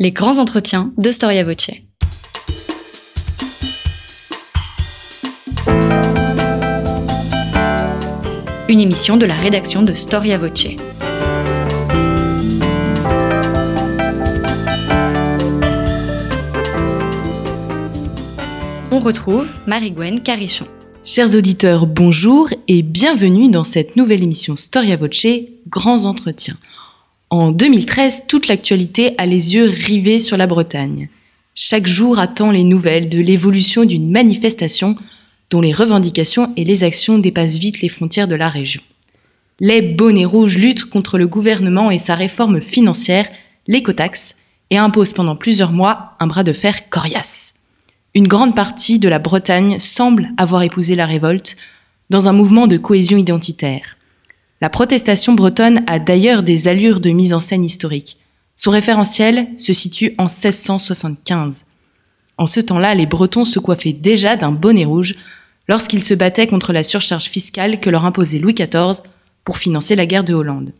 [0.00, 1.72] Les grands entretiens de Storia Voce.
[8.68, 10.68] Une émission de la rédaction de Storia Voce.
[18.92, 20.68] On retrouve Marie-Gwen Carichon.
[21.02, 25.26] Chers auditeurs, bonjour et bienvenue dans cette nouvelle émission Storia Voce,
[25.66, 26.56] Grands Entretiens.
[27.30, 31.10] En 2013, toute l'actualité a les yeux rivés sur la Bretagne.
[31.54, 34.96] Chaque jour attend les nouvelles de l'évolution d'une manifestation
[35.50, 38.80] dont les revendications et les actions dépassent vite les frontières de la région.
[39.60, 43.26] Les bonnets rouges luttent contre le gouvernement et sa réforme financière,
[43.66, 44.36] l'écotaxe,
[44.70, 47.56] et imposent pendant plusieurs mois un bras de fer coriace.
[48.14, 51.56] Une grande partie de la Bretagne semble avoir épousé la révolte
[52.08, 53.97] dans un mouvement de cohésion identitaire.
[54.60, 58.18] La protestation bretonne a d'ailleurs des allures de mise en scène historique.
[58.56, 61.64] Son référentiel se situe en 1675.
[62.38, 65.14] En ce temps-là, les Bretons se coiffaient déjà d'un bonnet rouge
[65.68, 69.02] lorsqu'ils se battaient contre la surcharge fiscale que leur imposait Louis XIV
[69.44, 70.72] pour financer la guerre de Hollande.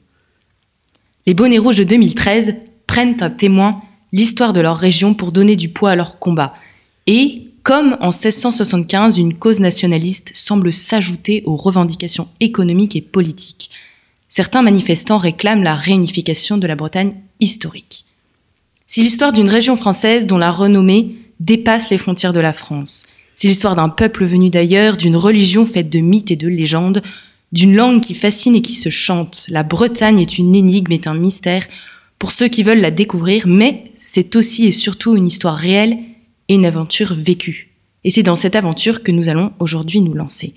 [1.27, 2.55] Les bonnets rouges de 2013
[2.87, 3.79] prennent à témoin
[4.13, 6.55] l'histoire de leur région pour donner du poids à leur combat.
[7.07, 13.69] Et, comme en 1675, une cause nationaliste semble s'ajouter aux revendications économiques et politiques.
[14.31, 18.07] Certains manifestants réclament la réunification de la Bretagne historique.
[18.87, 23.05] C'est l'histoire d'une région française dont la renommée dépasse les frontières de la France.
[23.37, 27.03] C'est l'histoire d'un peuple venu d'ailleurs, d'une religion faite de mythes et de légendes,
[27.53, 29.45] d'une langue qui fascine et qui se chante.
[29.51, 31.67] La Bretagne est une énigme, est un mystère
[32.19, 35.99] pour ceux qui veulent la découvrir, mais c'est aussi et surtout une histoire réelle
[36.49, 37.71] et une aventure vécue.
[38.05, 40.55] Et c'est dans cette aventure que nous allons aujourd'hui nous lancer.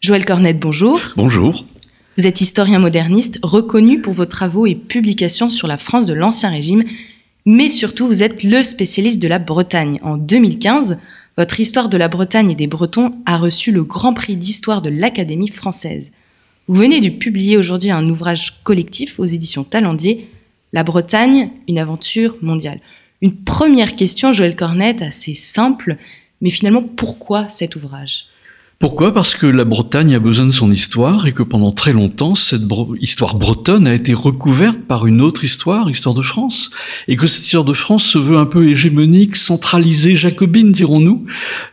[0.00, 1.00] Joël Cornette, bonjour.
[1.16, 1.64] Bonjour.
[2.16, 6.50] Vous êtes historien moderniste, reconnu pour vos travaux et publications sur la France de l'Ancien
[6.50, 6.84] Régime,
[7.46, 9.98] mais surtout vous êtes le spécialiste de la Bretagne.
[10.02, 10.98] En 2015,
[11.36, 14.90] votre Histoire de la Bretagne et des Bretons a reçu le Grand Prix d'Histoire de
[14.90, 16.12] l'Académie française.
[16.68, 20.28] Vous venez de publier aujourd'hui un ouvrage collectif aux éditions Talendier,
[20.72, 22.80] La Bretagne, une aventure mondiale.
[23.24, 25.96] Une première question, Joël Cornette, assez simple,
[26.42, 28.26] mais finalement, pourquoi cet ouvrage?
[28.80, 29.14] Pourquoi?
[29.14, 32.62] Parce que la Bretagne a besoin de son histoire et que pendant très longtemps, cette
[33.00, 36.70] histoire bretonne a été recouverte par une autre histoire, histoire de France,
[37.06, 41.24] et que cette histoire de France se veut un peu hégémonique, centralisée, jacobine, dirons-nous,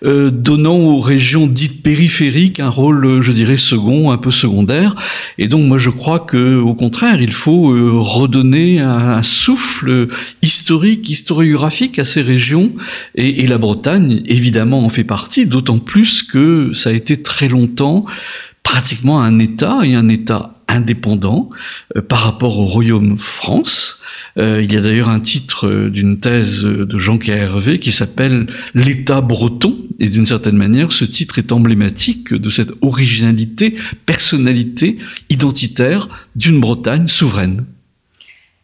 [0.06, 4.95] euh, donnant aux régions dites périphériques un rôle, je dirais, second, un peu secondaire.
[5.38, 10.07] Et donc, moi, je crois que, au contraire, il faut euh, redonner un, un, souffle
[10.44, 12.72] historique, historiographique à ces régions,
[13.16, 17.47] et, et la Bretagne, évidemment, en fait partie, d'autant plus que ça a été très
[17.47, 18.06] longtemps
[18.63, 21.50] pratiquement un État et un État indépendant
[21.96, 24.00] euh, par rapport au royaume France.
[24.38, 28.47] Euh, il y a d'ailleurs un titre euh, d'une thèse de Jean Hervé qui s'appelle
[28.74, 33.75] L'État breton, et d'une certaine manière, ce titre est emblématique de cette originalité,
[34.06, 34.97] personnalité
[35.30, 37.66] identitaire d'une Bretagne souveraine.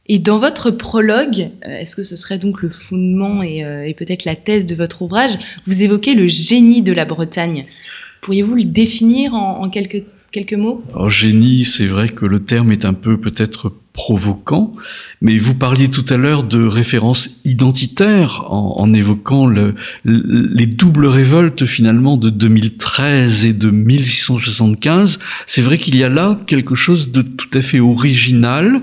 [0.10, 4.38] Et dans votre prologue, est-ce que ce serait donc le fondement et, et peut-être la
[4.38, 7.64] thèse de votre ouvrage Vous évoquez le génie de la Bretagne?
[8.22, 10.84] Pourriez-vous le définir en, quelques, quelques mots?
[10.94, 14.74] Alors, génie, c'est vrai que le terme est un peu peut-être provoquant,
[15.22, 19.74] mais vous parliez tout à l'heure de références identitaires en, évoquant le,
[20.04, 25.18] le, les doubles révoltes finalement de 2013 et de 1675.
[25.48, 28.82] C'est vrai qu'il y a là quelque chose de tout à fait original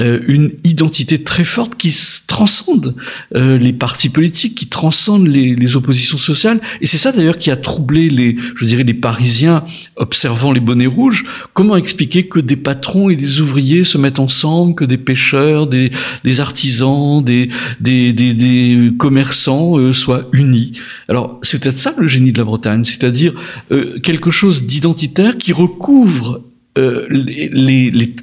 [0.00, 1.94] euh, une identité très forte qui
[2.26, 2.96] transcende
[3.36, 6.60] euh, les partis politiques, qui transcende les, les oppositions sociales.
[6.80, 9.62] Et c'est ça d'ailleurs qui a troublé les, je dirais, les Parisiens
[9.96, 11.24] observant les bonnets rouges.
[11.52, 15.90] Comment expliquer que des patrons et des ouvriers se mettent ensemble, que des pêcheurs, des,
[16.24, 17.48] des artisans, des,
[17.80, 20.72] des, des, des commerçants euh, soient unis?
[21.08, 23.32] Alors c'est peut-être ça le génie de la Bretagne, c'est-à-dire
[23.70, 26.42] euh, quelque chose d'identitaire qui recouvre
[26.78, 28.14] euh, les, les,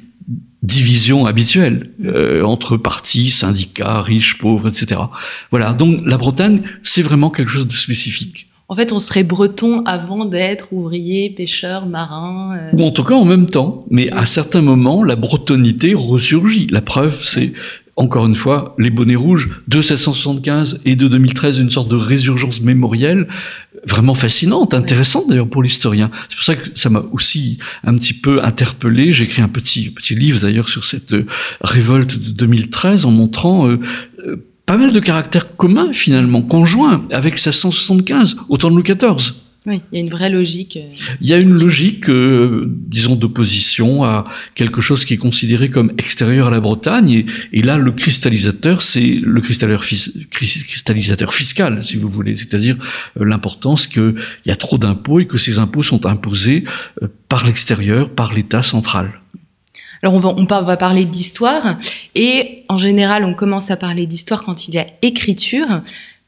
[0.62, 5.00] division habituelle euh, entre partis, syndicats, riches, pauvres, etc.
[5.50, 8.48] Voilà, donc la Bretagne, c'est vraiment quelque chose de spécifique.
[8.68, 12.56] En fait, on serait breton avant d'être ouvrier, pêcheur, marin.
[12.56, 12.70] Euh...
[12.72, 13.84] Ou en tout cas en même temps.
[13.90, 16.68] Mais à certains moments, la bretonité ressurgit.
[16.70, 17.52] La preuve, c'est
[17.96, 22.62] encore une fois, les bonnets rouges de 1775 et de 2013, une sorte de résurgence
[22.62, 23.28] mémorielle
[23.86, 26.10] vraiment fascinante, intéressante d'ailleurs pour l'historien.
[26.28, 29.12] C'est pour ça que ça m'a aussi un petit peu interpellé.
[29.12, 31.26] J'ai écrit un petit petit livre d'ailleurs sur cette euh,
[31.60, 33.78] révolte de 2013 en montrant euh,
[34.66, 39.34] pas mal de caractères communs finalement, conjoints avec 1675 au temps de Louis XIV.
[39.64, 40.76] Oui, il y a une vraie logique.
[40.76, 44.24] Euh, il y a une logique, euh, disons, d'opposition à
[44.56, 47.08] quelque chose qui est considéré comme extérieur à la Bretagne.
[47.10, 52.76] Et, et là, le cristallisateur, c'est le cristallisateur, fiscal, si vous voulez, c'est-à-dire
[53.20, 54.16] euh, l'importance qu'il
[54.46, 56.64] y a trop d'impôts et que ces impôts sont imposés
[57.28, 59.12] par l'extérieur, par l'État central.
[60.02, 61.78] Alors on va, on va parler d'histoire
[62.16, 65.82] et en général on commence à parler d'histoire quand il y a écriture.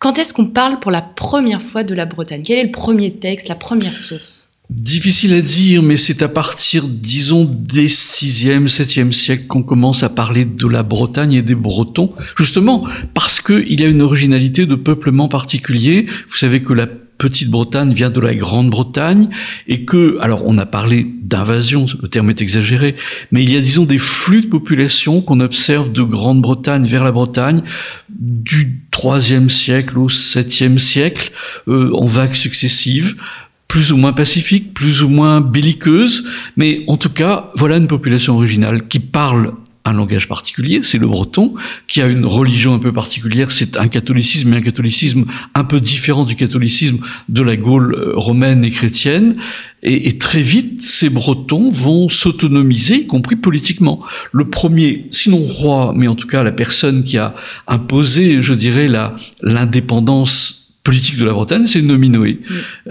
[0.05, 2.43] Quand est-ce qu'on parle pour la première fois de la Bretagne?
[2.45, 4.51] Quel est le premier texte, la première source?
[4.69, 10.11] Difficile à dire, mais c'est à partir, disons, des 6e, 7e siècles qu'on commence à
[10.11, 14.75] parler de la Bretagne et des Bretons, justement parce qu'il y a une originalité de
[14.75, 16.05] peuplement particulier.
[16.29, 16.87] Vous savez que la
[17.19, 19.29] Petite-Bretagne vient de la Grande-Bretagne
[19.67, 22.95] et que, alors on a parlé d'invasion, le terme est exagéré,
[23.33, 27.13] mais il y a disons des flux de population qu'on observe de Grande-Bretagne vers la
[27.13, 27.63] Bretagne
[28.09, 31.33] du IIIe siècle au 7e siècle
[31.69, 33.17] euh, en vagues successives
[33.69, 36.25] plus ou moins pacifiques, plus ou moins belliqueuses,
[36.57, 39.55] mais en tout cas, voilà une population originale qui parle
[39.85, 41.55] un langage particulier, c'est le breton,
[41.89, 45.81] qui a une religion un peu particulière, c'est un catholicisme, mais un catholicisme un peu
[45.81, 46.99] différent du catholicisme
[47.29, 49.37] de la Gaule euh, romaine et chrétienne.
[49.83, 54.01] Et, et très vite, ces bretons vont s'autonomiser, y compris politiquement.
[54.33, 57.35] Le premier, sinon roi, mais en tout cas la personne qui a
[57.67, 58.89] imposé, je dirais,
[59.43, 62.41] l'indépendance politique de la Bretagne, c'est Nominoé.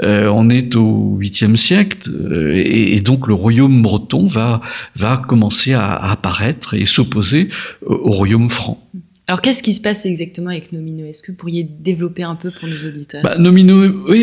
[0.02, 4.62] Euh, on est au 8e siècle euh, et, donc le royaume breton va,
[4.96, 7.50] va commencer à, à apparaître et s'opposer
[7.86, 8.84] au royaume franc.
[9.28, 11.06] Alors, qu'est-ce qui se passe exactement avec Nomino?
[11.06, 13.24] Est-ce que vous pourriez développer un peu pour nos auditeurs?
[13.24, 13.38] Bah,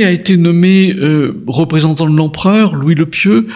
[0.04, 3.46] a été nommé euh, représentant de l'empereur Louis le Pieux,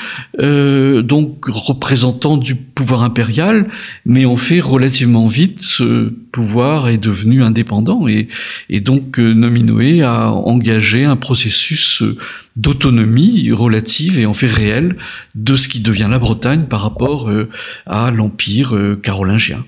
[0.40, 3.68] euh, donc représentant du pouvoir impérial,
[4.06, 8.26] mais en fait relativement vite, ce pouvoir est devenu indépendant et,
[8.68, 12.16] et donc euh, Nominoé a engagé un processus euh,
[12.56, 14.96] d'autonomie relative et en fait réelle
[15.36, 17.48] de ce qui devient la Bretagne par rapport euh,
[17.86, 19.64] à l'empire carolingien.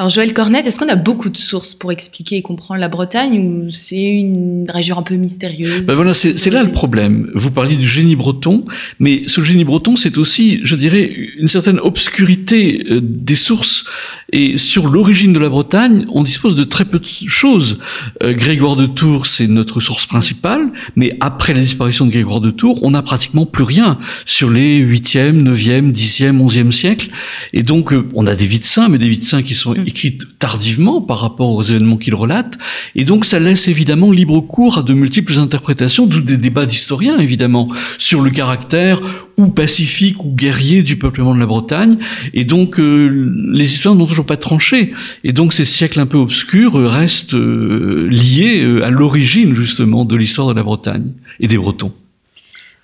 [0.00, 3.38] Alors Joël Cornette, est-ce qu'on a beaucoup de sources pour expliquer et comprendre la Bretagne
[3.38, 7.30] ou c'est une région un peu mystérieuse ben voilà, c'est là le problème.
[7.34, 8.64] Vous parliez du génie breton,
[8.98, 11.04] mais ce génie breton, c'est aussi, je dirais,
[11.38, 13.84] une certaine obscurité euh, des sources.
[14.32, 17.78] Et sur l'origine de la Bretagne, on dispose de très peu de choses.
[18.22, 22.50] Euh, Grégoire de Tours, c'est notre source principale, mais après la disparition de Grégoire de
[22.50, 27.10] Tours, on n'a pratiquement plus rien sur les 8e, 9e, 10e, 11e siècles.
[27.52, 29.54] Et donc, euh, on a des vies de saints, mais des vies de saints qui
[29.54, 32.58] sont mm écrite tardivement par rapport aux événements qu'il relate,
[32.94, 37.18] et donc ça laisse évidemment libre cours à de multiples interprétations, d'où des débats d'historiens
[37.18, 39.00] évidemment, sur le caractère
[39.36, 41.96] ou pacifique ou guerrier du peuplement de la Bretagne,
[42.32, 44.92] et donc euh, les historiens n'ont toujours pas tranché,
[45.24, 50.16] et donc ces siècles un peu obscurs euh, restent euh, liés à l'origine justement de
[50.16, 51.92] l'histoire de la Bretagne et des Bretons.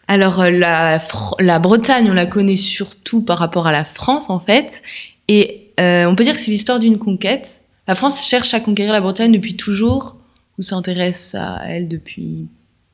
[0.09, 1.01] Alors la,
[1.41, 4.83] la Bretagne, on la connaît surtout par rapport à la France en fait,
[5.29, 7.63] et euh, on peut dire que c'est l'histoire d'une conquête.
[7.89, 10.17] La France cherche à conquérir la Bretagne depuis toujours
[10.59, 12.47] ou s'intéresse à elle depuis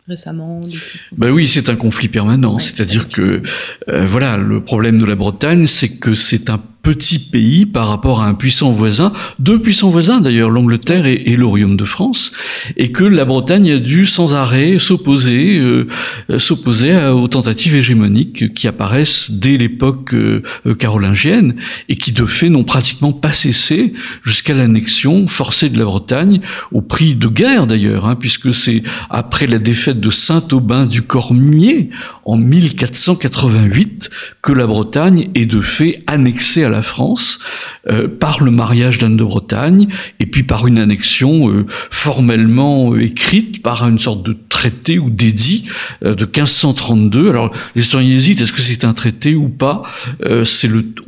[0.08, 0.60] récemment
[1.18, 2.58] Ben oui, c'est un conflit permanent.
[2.58, 3.42] C'est-à-dire que,
[3.88, 8.22] euh, voilà, le problème de la Bretagne, c'est que c'est un petit pays par rapport
[8.22, 12.32] à un puissant voisin, deux puissants voisins d'ailleurs, l'Angleterre et, le Royaume de France,
[12.76, 15.86] et que la Bretagne a dû sans arrêt s'opposer, euh,
[16.38, 20.42] s'opposer aux tentatives hégémoniques qui apparaissent dès l'époque euh,
[20.78, 21.54] carolingienne
[21.88, 26.40] et qui de fait n'ont pratiquement pas cessé jusqu'à l'annexion forcée de la Bretagne,
[26.72, 31.90] au prix de guerre d'ailleurs, hein, puisque c'est après la défaite de Saint-Aubin du Cormier
[32.24, 34.10] en 1488
[34.42, 37.38] que la Bretagne est de fait annexée à la France
[37.88, 39.86] euh, par le mariage d'Anne de Bretagne
[40.18, 45.10] et puis par une annexion euh, formellement euh, écrite par une sorte de traité ou
[45.10, 45.66] d'édit
[46.02, 47.30] de 1532.
[47.30, 49.82] Alors les historiens hésitent est-ce que c'est un traité ou pas?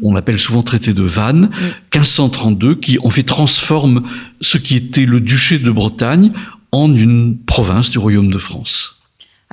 [0.02, 1.50] On l'appelle souvent traité de Vannes
[1.94, 4.02] 1532 qui en fait transforme
[4.40, 6.30] ce qui était le duché de Bretagne
[6.72, 8.93] en une province du royaume de France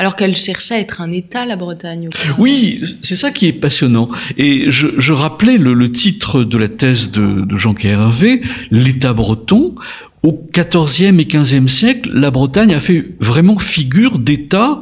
[0.02, 2.10] alors qu'elle cherchait à être un État, la Bretagne.
[2.40, 4.10] Oui, c'est ça qui est passionnant.
[4.36, 8.42] Et je, rappelais le, titre de la thèse de, de Jean Hervé,
[8.72, 9.76] l'État breton.
[10.24, 14.82] Au XIVe et XVe siècle, la Bretagne a fait vraiment figure d'État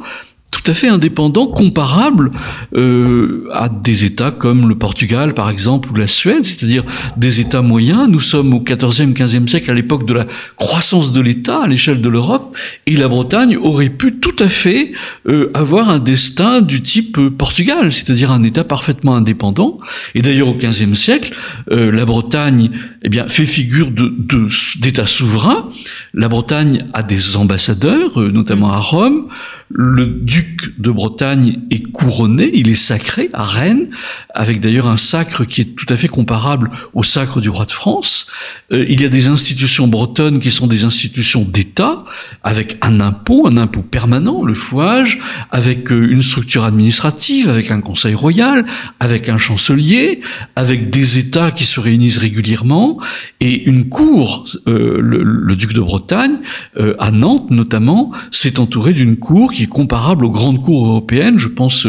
[0.50, 2.32] tout à fait indépendant, comparable
[2.74, 6.84] euh, à des États comme le Portugal, par exemple, ou la Suède, c'est-à-dire
[7.16, 8.08] des États moyens.
[8.08, 10.26] Nous sommes au XIVe, XVe siècle, à l'époque de la
[10.56, 14.92] croissance de l'État à l'échelle de l'Europe, et la Bretagne aurait pu tout à fait
[15.28, 19.78] euh, avoir un destin du type euh, Portugal, c'est-à-dire un État parfaitement indépendant.
[20.14, 21.34] Et d'ailleurs, au XVe siècle,
[21.70, 22.70] euh, la Bretagne
[23.02, 24.12] eh bien, fait figure de,
[24.80, 25.70] d'État souverain.
[26.14, 29.28] La Bretagne a des ambassadeurs, euh, notamment à Rome.
[29.72, 33.88] Le duc de Bretagne est couronné, il est sacré à Rennes,
[34.34, 37.70] avec d'ailleurs un sacre qui est tout à fait comparable au sacre du roi de
[37.70, 38.26] France.
[38.72, 42.04] Euh, il y a des institutions bretonnes qui sont des institutions d'État,
[42.42, 45.20] avec un impôt, un impôt permanent, le fouage,
[45.52, 48.66] avec euh, une structure administrative, avec un conseil royal,
[48.98, 50.20] avec un chancelier,
[50.56, 52.98] avec des États qui se réunissent régulièrement,
[53.38, 56.38] et une cour, euh, le, le, duc de Bretagne,
[56.98, 61.86] à Nantes notamment, s'est entouré d'une cour est comparable aux grandes cours européennes, je pense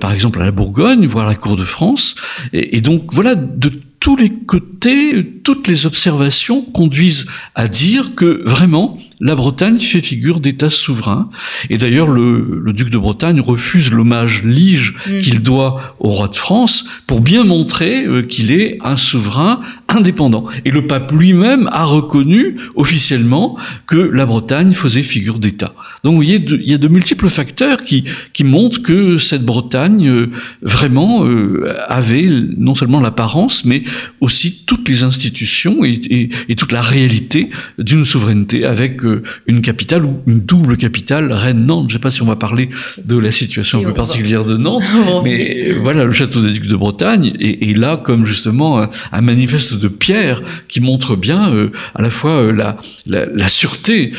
[0.00, 2.16] par exemple à la Bourgogne, voire à la cour de France,
[2.52, 8.98] et donc voilà, de tous les côtés, toutes les observations conduisent à dire que vraiment,
[9.22, 11.30] la Bretagne fait figure d'État souverain.
[11.70, 15.20] Et d'ailleurs, le, duc de Bretagne refuse l'hommage lige mm.
[15.20, 20.46] qu'il doit au roi de France pour bien montrer euh, qu'il est un souverain indépendant.
[20.64, 25.72] Et le pape lui-même a reconnu officiellement que la Bretagne faisait figure d'État.
[26.02, 30.08] Donc vous voyez, il y a de multiples facteurs qui, qui montrent que cette Bretagne
[30.08, 30.30] euh,
[30.62, 33.84] vraiment euh, avait non seulement l'apparence, mais
[34.20, 39.11] aussi toutes les institutions et, et, toute la réalité d'une souveraineté avec euh,
[39.46, 41.90] une capitale ou une double capitale, Rennes-Nantes.
[41.90, 42.70] Je ne sais pas si on va parler
[43.04, 44.90] de la situation un peu particulière de Nantes,
[45.24, 49.88] mais voilà, le château des Ducs de Bretagne est, là comme justement un, manifeste de
[49.88, 51.52] pierre qui montre bien
[51.94, 52.76] à la fois la,
[53.06, 54.12] la, la sûreté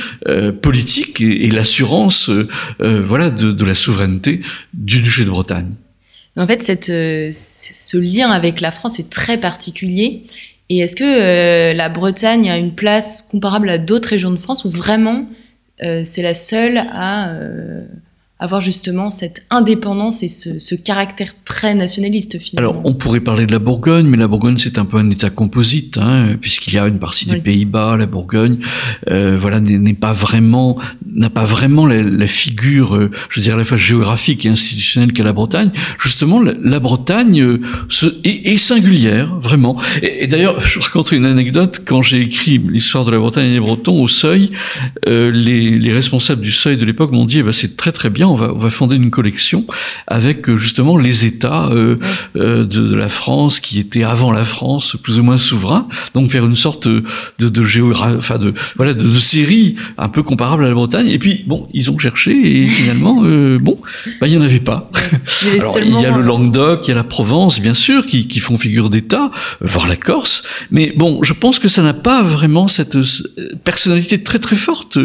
[0.61, 2.47] politique et, et la l'assurance euh,
[2.81, 4.41] euh, voilà, de, la souveraineté
[4.73, 5.71] du duché de Bretagne.
[6.35, 10.23] En fait, cette, euh, ce lien avec la France est très particulier.
[10.73, 14.69] Et est-ce que la Bretagne a une place comparable à d'autres régions de France ou
[14.71, 15.27] vraiment
[15.79, 17.35] c'est la seule à
[18.43, 22.71] avoir justement cette indépendance et ce, caractère très nationaliste finalement.
[22.71, 25.29] Alors on pourrait parler de la Bourgogne, mais la Bourgogne c'est un peu un État
[25.29, 28.57] composite, hein, puisqu'il y a une partie des Pays-Bas, la Bourgogne,
[29.09, 30.77] euh, voilà n'est pas vraiment
[31.15, 35.23] n'a pas vraiment la, figure, euh, je veux dire la fois géographique et institutionnelle qu'est
[35.23, 35.69] la Bretagne.
[35.99, 37.61] Justement, la, Bretagne euh,
[38.23, 39.79] est, singulière vraiment.
[40.01, 43.59] Et, d'ailleurs, je raconterai une anecdote quand j'ai écrit l'histoire de la Bretagne et des
[43.59, 44.51] Bretons au Seuil,
[45.05, 48.57] les, responsables du Seuil de l'époque m'ont dit eh ben, c'est très très bien on
[48.57, 49.65] va, fonder une collection
[50.07, 51.97] avec euh, justement les États euh,
[52.35, 56.45] euh, de, la France qui étaient avant la France plus ou moins souverains, donc faire
[56.45, 57.03] une sorte de,
[57.39, 61.07] de géographie, enfin de voilà de, série un peu comparable à la Bretagne.
[61.07, 63.21] Et puis bon, ils ont cherché et finalement
[63.59, 63.79] bon,
[64.19, 64.89] bah, il y en avait pas.
[65.59, 68.39] Alors il y a le Languedoc, il y a la Provence bien sûr qui, qui
[68.39, 70.43] font figure d'État, voire la Corse.
[70.71, 72.97] Mais bon, je pense que ça n'a pas vraiment cette
[73.63, 74.97] personnalité très très forte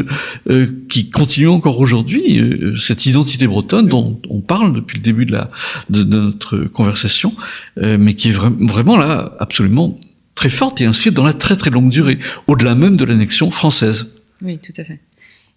[0.88, 2.40] qui continue encore aujourd'hui
[2.76, 5.50] cette identité bretonne dont on parle depuis le début de, la,
[5.90, 7.34] de, notre conversation,
[7.78, 9.98] euh, mais qui est vraiment là absolument
[10.34, 14.12] très forte et inscrite dans la très très longue durée, au-delà même de l'annexion française.
[14.42, 15.00] Oui, tout à fait.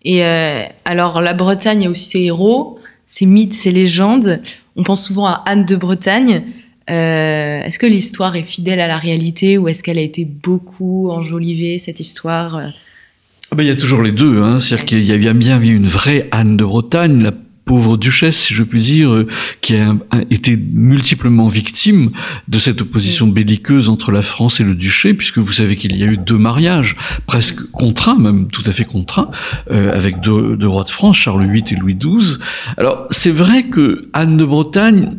[0.03, 4.41] Et euh, alors la Bretagne a aussi ses héros, ses mythes, ses légendes.
[4.75, 6.41] On pense souvent à Anne de Bretagne.
[6.89, 11.12] Euh, est-ce que l'histoire est fidèle à la réalité ou est-ce qu'elle a été beaucoup
[11.12, 12.72] enjolivée, cette histoire
[13.51, 14.41] ah ben, il y a toujours les deux.
[14.41, 14.62] Hein.
[14.62, 17.34] C'est-à-dire qu'il y a bien, bien une vraie Anne de Bretagne, la
[17.72, 19.28] pauvre duchesse, si je puis dire, euh,
[19.62, 19.96] qui a,
[20.30, 22.12] été multiplement victime
[22.50, 26.04] de cette opposition belliqueuse entre la France et le duché, puisque vous savez qu'il y
[26.04, 26.98] a eu deux mariages,
[27.28, 29.32] presque contraints, même tout à fait contraints,
[29.72, 32.40] euh, avec deux, deux rois de France, Charles VIII et Louis XII.
[32.75, 35.12] Alors c'est vrai que Anne de Bretagne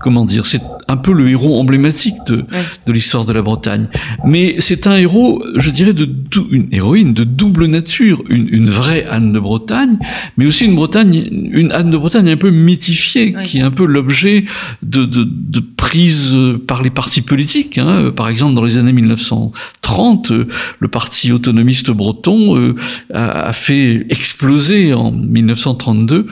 [0.00, 2.44] comment dire, c'est un peu le héros emblématique de,
[2.86, 3.88] de l'histoire de la Bretagne.
[4.24, 6.08] Mais c'est un héros, je dirais, de
[6.50, 9.98] une héroïne de double nature, une, une, vraie Anne de Bretagne,
[10.36, 13.86] mais aussi une Bretagne, une Anne de Bretagne un peu mythifiée, qui est un peu
[13.86, 14.44] l'objet
[14.82, 16.34] de, de, de prise
[16.66, 17.78] par les partis politiques.
[17.78, 18.12] Hein.
[18.14, 20.32] Par exemple, dans les années 1930,
[20.78, 22.74] le parti autonomiste breton euh,
[23.12, 26.26] a, a fait exploser en 1932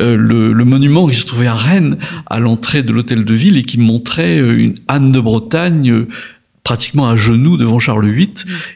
[0.00, 3.62] euh, le, le monument qui se trouvait à Rennes, à l'entrée de de ville et
[3.62, 6.08] qui montrait euh, une Anne de Bretagne euh,
[6.68, 8.28] pratiquement à genoux devant Charles VIII.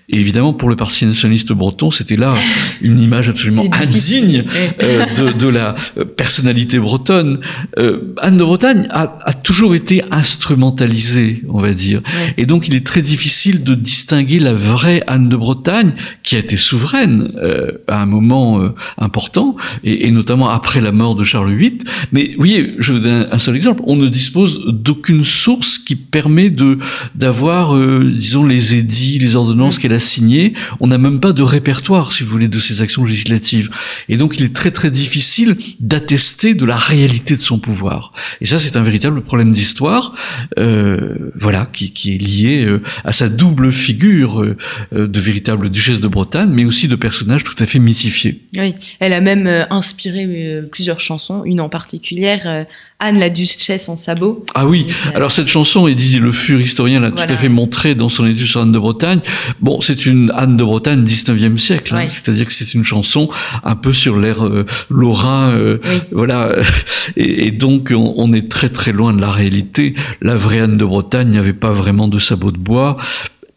[0.08, 2.32] Et évidemment, pour le Parti nationaliste breton, c'était là
[2.80, 4.44] une image absolument indigne
[4.82, 5.74] euh, de, de, la
[6.16, 7.40] personnalité bretonne.
[7.78, 12.00] Euh, Anne de Bretagne a, a, toujours été instrumentalisée, on va dire.
[12.38, 15.90] Et donc, il est très difficile de distinguer la vraie Anne de Bretagne,
[16.22, 20.92] qui a été souveraine euh, à un moment euh, important, et, et, notamment après la
[20.92, 21.80] mort de Charles VIII.
[22.10, 23.82] Mais vous voyez, je vous donne un seul exemple.
[23.86, 26.78] On ne dispose d'aucune source qui permet de
[27.14, 29.80] d'avoir euh, disons, les édits, les ordonnances mm.
[29.80, 30.54] qu'elle a signées.
[30.80, 33.70] On n'a même pas de répertoire, si vous voulez, de ces actions législatives.
[34.08, 38.12] Et donc, il est très très difficile d'attester de la réalité de son pouvoir.
[38.40, 40.14] Et ça, c'est un véritable problème d'histoire,
[40.58, 44.44] euh, voilà, qui, qui, est lié euh, à sa double figure
[44.92, 48.42] de véritable duchesse de Bretagne, mais aussi de personnage tout à fait mythifié.
[48.56, 52.66] Oui, elle a même inspiré plusieurs chansons, une en particulière
[53.02, 54.46] Anne la duchesse en sabot.
[54.54, 54.86] Ah oui,
[55.16, 57.61] alors cette chanson, et dit Le Fur, historien, l'a tout à fait montré
[57.96, 59.20] dans son étude sur Anne de Bretagne.
[59.60, 62.06] Bon, c'est une Anne de Bretagne 19e siècle, hein.
[62.08, 63.28] c'est-à-dire que c'est une chanson
[63.64, 65.78] un peu sur l'air euh, lorrain, euh,
[66.10, 66.54] voilà.
[67.16, 69.94] Et, donc, on, est très très loin de la réalité.
[70.20, 72.96] La vraie Anne de Bretagne n'avait pas vraiment de sabot de bois.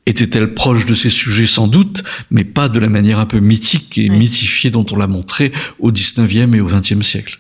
[0.06, 1.48] Était-elle proche de ces sujets?
[1.48, 5.08] Sans doute, mais pas de la manière un peu mythique et mythifiée dont on l'a
[5.08, 7.40] montré au 19e et au 20e siècle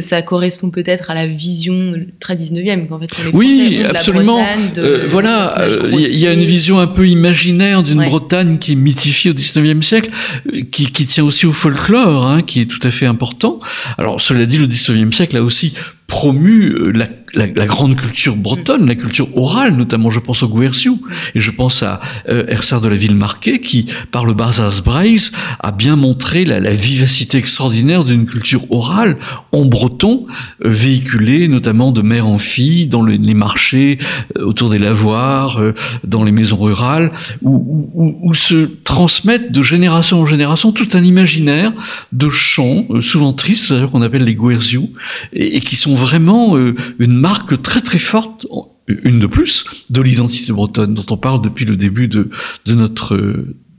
[0.00, 4.44] ça, correspond peut-être à la vision très 19e qu'en fait oui absolument.
[4.78, 8.76] Euh, voilà euh, il y, a une vision un peu imaginaire d'une Bretagne qui est
[8.76, 10.10] mythifiée au 19e siècle
[10.52, 13.60] euh, qui, qui tient aussi au folklore hein, qui est tout à fait important.
[13.98, 15.74] Alors cela dit le 19e siècle a aussi
[16.08, 21.00] promu la la, grande culture bretonne, la culture orale, notamment je pense au Guerciou,
[21.34, 25.70] et je pense à euh, de la Ville Marquée, qui, par le Barzaz Braise, a
[25.70, 29.16] bien montré la, vivacité extraordinaire d'une culture orale
[29.52, 30.26] en breton,
[30.64, 33.98] euh, véhiculée notamment de mère en fille, dans les marchés,
[34.36, 35.74] euh, autour des lavoirs, euh,
[36.04, 37.12] dans les maisons rurales,
[37.42, 41.72] où, où, se transmettent de génération en génération tout un imaginaire
[42.12, 44.90] de chants, souvent tristes, d'ailleurs qu'on appelle les Guerciou,
[45.32, 46.56] et, et, qui sont vraiment
[46.98, 48.46] une marque très très forte,
[48.86, 52.30] une de plus, de l'identité bretonne dont on parle depuis le début de,
[52.66, 53.16] de notre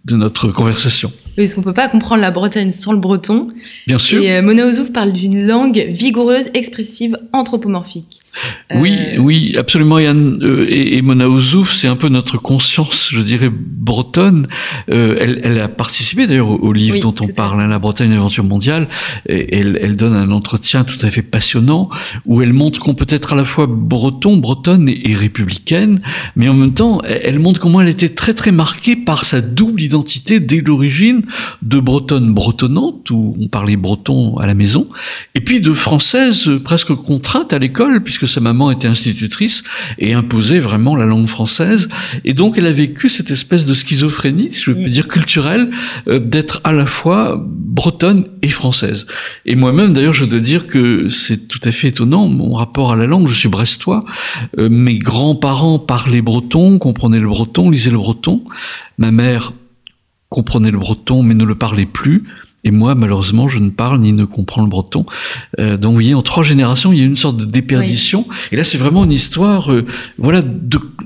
[0.08, 1.12] de notre conversation.
[1.38, 3.50] Est-ce qu'on peut pas comprendre la Bretagne sans le breton.
[3.88, 4.22] Bien sûr.
[4.22, 8.22] Et euh, Mona Ouzouf parle d'une langue vigoureuse, expressive, anthropomorphique.
[8.76, 10.00] Oui, euh, oui, absolument.
[10.00, 14.48] Yann, euh, et, et, Mona Ouzouf, c'est un peu notre conscience, je dirais, bretonne.
[14.92, 18.18] Euh, elle, elle, a participé d'ailleurs au, livre dont on parle, hein, La Bretagne, une
[18.18, 18.88] aventure mondiale.
[19.28, 21.90] Et elle, elle, donne un entretien tout à fait passionnant
[22.26, 26.02] où elle montre qu'on peut être à la fois breton, bretonne et, républicaine,
[26.36, 29.82] mais en même temps, elle montre comment elle était très très marquée par sa double
[29.82, 31.24] identité dès l'origine
[31.62, 34.88] de bretonne bretonnante, où on parlait breton à la maison,
[35.34, 39.64] et puis de française presque contrainte à l'école, puisque sa maman était institutrice
[39.98, 41.90] et imposait vraiment la langue française.
[42.24, 45.70] Et donc, elle a vécu cette espèce de schizophrénie, si je peux dire culturelle,
[46.08, 49.08] euh, d'être à la fois bretonne et française.
[49.46, 52.96] Et moi-même, d'ailleurs, je dois dire que c'est tout à fait étonnant, mon rapport à
[52.96, 53.28] la langue.
[53.28, 54.04] Je suis brestois.
[54.58, 58.44] Euh, mes grands-parents parlaient breton, comprenaient le breton, lisaient le breton.
[58.98, 59.54] Ma mère
[60.30, 62.24] comprenait le breton, mais ne le parlait plus.
[62.64, 65.06] Et moi, malheureusement, je ne parle ni ne comprends le breton.
[65.60, 68.28] Euh, donc, vous voyez, en trois générations, il y a une sorte de déperdition.
[68.52, 69.86] Et là, c'est vraiment une histoire, euh,
[70.18, 70.42] voilà,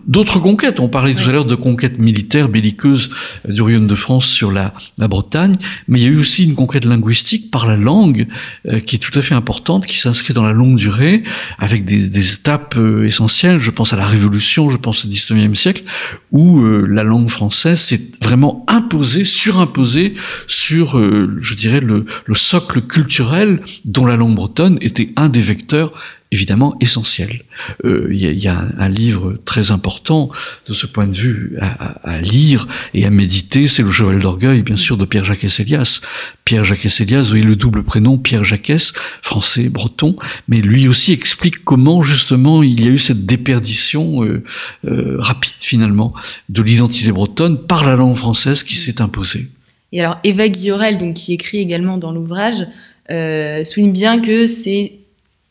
[0.08, 0.80] d'autres conquêtes.
[0.80, 3.10] On parlait tout à l'heure de conquêtes militaires, belliqueuses
[3.48, 5.54] euh, du Royaume de France sur la, la, Bretagne,
[5.88, 8.28] mais il y a eu aussi une conquête linguistique par la langue,
[8.68, 11.24] euh, qui est tout à fait importante, qui s'inscrit dans la longue durée,
[11.60, 13.60] avec des, des étapes euh, essentielles.
[13.60, 15.84] Je pense à la Révolution, je pense au XIXe siècle,
[16.32, 20.16] où la langue française s'est vraiment imposée, surimposée
[20.48, 20.98] sur
[21.42, 25.94] je dirais, le, le, socle culturel dont la langue bretonne était un des vecteurs
[26.32, 27.44] évidemment essentiels.
[27.84, 30.32] Euh, il y, a, un, livre très important
[30.66, 34.78] de ce point de vue à, lire et à méditer, c'est le Cheval d'orgueil, bien
[34.78, 36.00] sûr, de Pierre Jacques Elias.
[36.46, 40.16] Pierre Jacques Elias, voyez le double prénom, Pierre Jacques, français, breton,
[40.48, 44.44] mais lui aussi explique comment justement il y a eu cette déperdition euh,
[44.88, 46.14] euh, rapide finalement
[46.48, 49.50] de l'identité bretonne par la langue française qui s'est imposée.
[49.92, 52.66] Et alors, Eva Guillorel, donc, qui écrit également dans l'ouvrage,
[53.10, 54.94] euh, souligne bien que c'est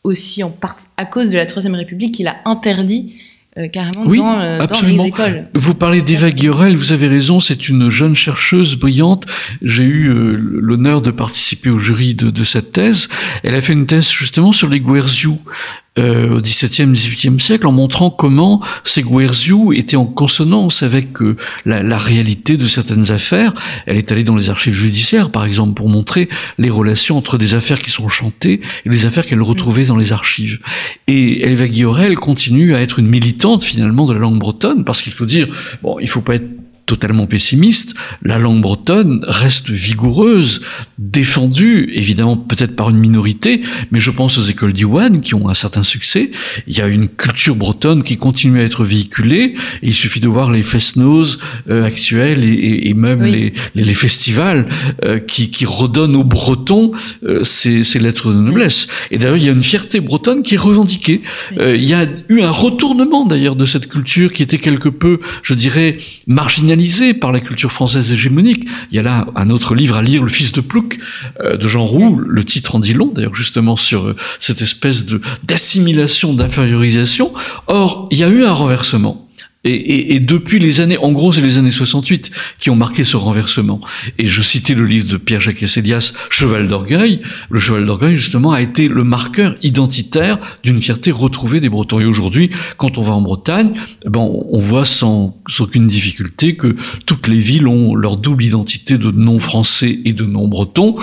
[0.03, 3.15] aussi en partie à cause de la Troisième République qu'il a interdit
[3.57, 5.47] euh, carrément dans, euh, dans, les écoles.
[5.53, 9.25] Vous parlez d'Eva Guillorel, vous avez raison, c'est une jeune chercheuse brillante.
[9.61, 13.09] J'ai eu euh, l'honneur de participer au jury de, de, cette thèse.
[13.43, 15.37] Elle a fait une thèse justement sur les Guerziou,
[15.99, 21.35] euh, au XVIIe, XVIIIe siècle, en montrant comment ces guerziou étaient en consonance avec euh,
[21.65, 23.53] la, réalité de certaines affaires.
[23.85, 27.55] Elle est allée dans les archives judiciaires, par exemple, pour montrer les relations entre des
[27.55, 30.59] affaires qui sont chantées et les affaires qu'elle retrouvait dans les archives.
[31.07, 31.67] Et Elva
[32.15, 35.47] continue à être une militante finalement de la langue bretonne, parce qu'il faut dire,
[35.83, 36.60] bon, il faut pas être
[36.91, 40.59] totalement pessimiste, la langue bretonne reste vigoureuse,
[40.99, 45.53] défendue, évidemment peut-être par une minorité, mais je pense aux écoles d'Iwan qui ont un
[45.53, 46.31] certain succès.
[46.67, 49.55] Il y a une culture bretonne qui continue à être véhiculée.
[49.83, 54.67] Et il suffit de voir les fest-noz euh, actuels et, et, même les, les, festivals
[55.05, 56.91] euh, qui, qui redonnent aux Bretons
[57.23, 58.87] euh, ces, ces, lettres de noblesse.
[59.11, 61.21] Et d'ailleurs, il y a une fierté bretonne qui est revendiquée.
[61.57, 65.53] il y a eu un retournement d'ailleurs de cette culture qui était quelque peu, je
[65.53, 66.80] dirais, marginalisée
[67.13, 68.67] par la culture française hégémonique.
[68.91, 70.99] Il y a là un autre livre à lire, Le Fils de Plouc,
[71.41, 72.15] euh, de Jean Roux.
[72.15, 75.05] Le titre en dit long, d'ailleurs, justement, sur euh, cette espèce
[75.43, 77.33] d'assimilation, d'infériorisation.
[77.67, 79.27] Or, il y a eu un renversement.
[79.63, 83.03] Et, et, et, depuis les années, en gros, c'est les années 68 qui ont marqué
[83.03, 83.79] ce renversement.
[84.17, 87.21] Et je citais le livre de Pierre-Jacques Esselias, Cheval d'orgueil.
[87.51, 91.99] Le cheval d'orgueil, justement, a été le marqueur identitaire d'une fierté retrouvée des Bretons.
[91.99, 93.71] Et aujourd'hui, quand on va en Bretagne,
[94.07, 98.97] bon, on voit sans, sans, aucune difficulté que toutes les villes ont leur double identité
[98.97, 100.95] de non français et de non breton,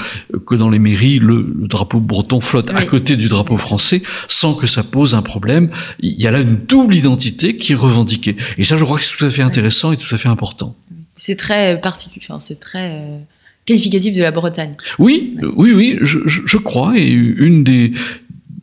[0.47, 4.55] que dans les mairies, le, le drapeau breton flotte à côté du drapeau français sans
[4.55, 5.71] que ça pose un problème.
[6.01, 8.37] Il y a là une double identité qui est revendiquée.
[8.57, 10.75] Et ça, je crois que c'est tout à fait intéressant et tout à fait important.
[11.17, 13.19] C'est très particulier, enfin, c'est très euh,
[13.67, 14.75] qualificatif de la Bretagne.
[14.99, 16.97] Oui, oui, oui, je, je, je crois.
[16.97, 17.93] Et une des,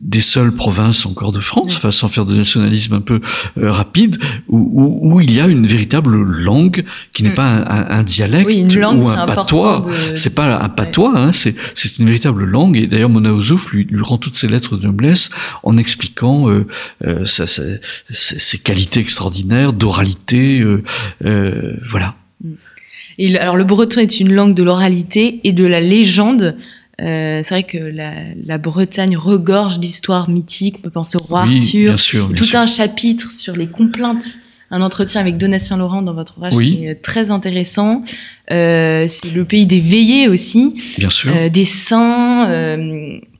[0.06, 3.20] des seules provinces encore de France, enfin, sans faire de nationalisme un peu
[3.58, 7.34] euh, rapide, où, où, où, il y a une véritable langue qui n'est mm.
[7.34, 9.82] pas un, un, dialecte oui, langue, ou un patois.
[9.84, 10.16] De...
[10.16, 11.18] C'est pas un patois, ouais.
[11.18, 12.76] hein, c'est c'est une véritable langue.
[12.76, 15.30] Et d'ailleurs, Mona Ozouf lui, lui rend toutes ses lettres de noblesse
[15.64, 16.66] en expliquant euh,
[17.04, 17.62] euh, sa, sa,
[18.10, 20.82] ses qualités extraordinaires d'oralité, euh,
[21.24, 22.14] euh, voilà.
[22.42, 22.52] Mm.
[23.18, 26.56] Et alors, le breton est une langue de l'oralité et de la légende.
[27.02, 28.12] Euh, c'est vrai que la,
[28.44, 30.76] la Bretagne regorge d'histoires mythiques.
[30.78, 31.88] On peut penser au roi oui, Arthur.
[31.90, 32.58] Bien sûr, bien Tout sûr.
[32.58, 34.24] un chapitre sur les complaintes.
[34.70, 36.76] Un entretien avec Donatien Laurent dans votre ouvrage Oui.
[36.78, 38.02] qui est très intéressant.
[38.50, 41.32] Euh, c'est le pays des veillées aussi, Bien sûr.
[41.36, 42.48] euh, des saints.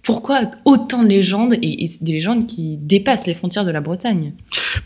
[0.07, 4.35] Pourquoi autant de légendes et, et des légendes qui dépassent les frontières de la Bretagne?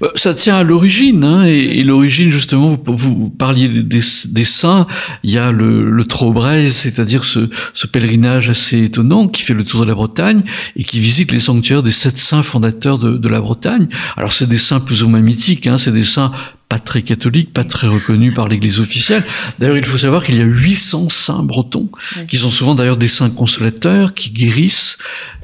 [0.01, 4.87] Bah, Ça tient à l'origine, hein, et, et l'origine justement, vous, parliez des, des, saints,
[5.23, 9.65] il y a le, le Traubraise, c'est-à-dire ce, ce, pèlerinage assez étonnant qui fait le
[9.65, 10.43] tour de la Bretagne
[10.75, 13.89] et qui visite les sanctuaires des sept saints fondateurs de, de la Bretagne.
[14.17, 16.33] Alors c'est des saints plus ou moins mythiques, hein, c'est des saints
[16.71, 19.25] pas très catholiques, pas très reconnus par l'Église officielle.
[19.59, 21.89] D'ailleurs, il faut savoir qu'il y a 800 saints bretons,
[22.29, 24.97] qui sont souvent d'ailleurs des saints consolateurs, qui guérissent.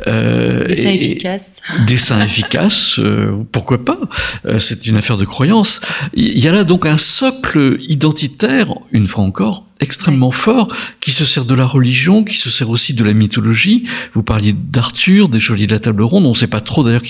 [0.07, 1.61] Euh, Des saints et- efficaces.
[1.89, 3.99] des saints efficaces, euh, pourquoi pas
[4.47, 5.81] Euh, C'est une affaire de croyance.
[6.15, 11.27] Il y a là donc un socle identitaire, une fois encore, extrêmement fort, qui se
[11.27, 13.85] sert de la religion, qui se sert aussi de la mythologie.
[14.15, 16.25] Vous parliez d'Arthur, des Chevaliers de la Table Ronde.
[16.25, 17.03] On ne sait pas trop d'ailleurs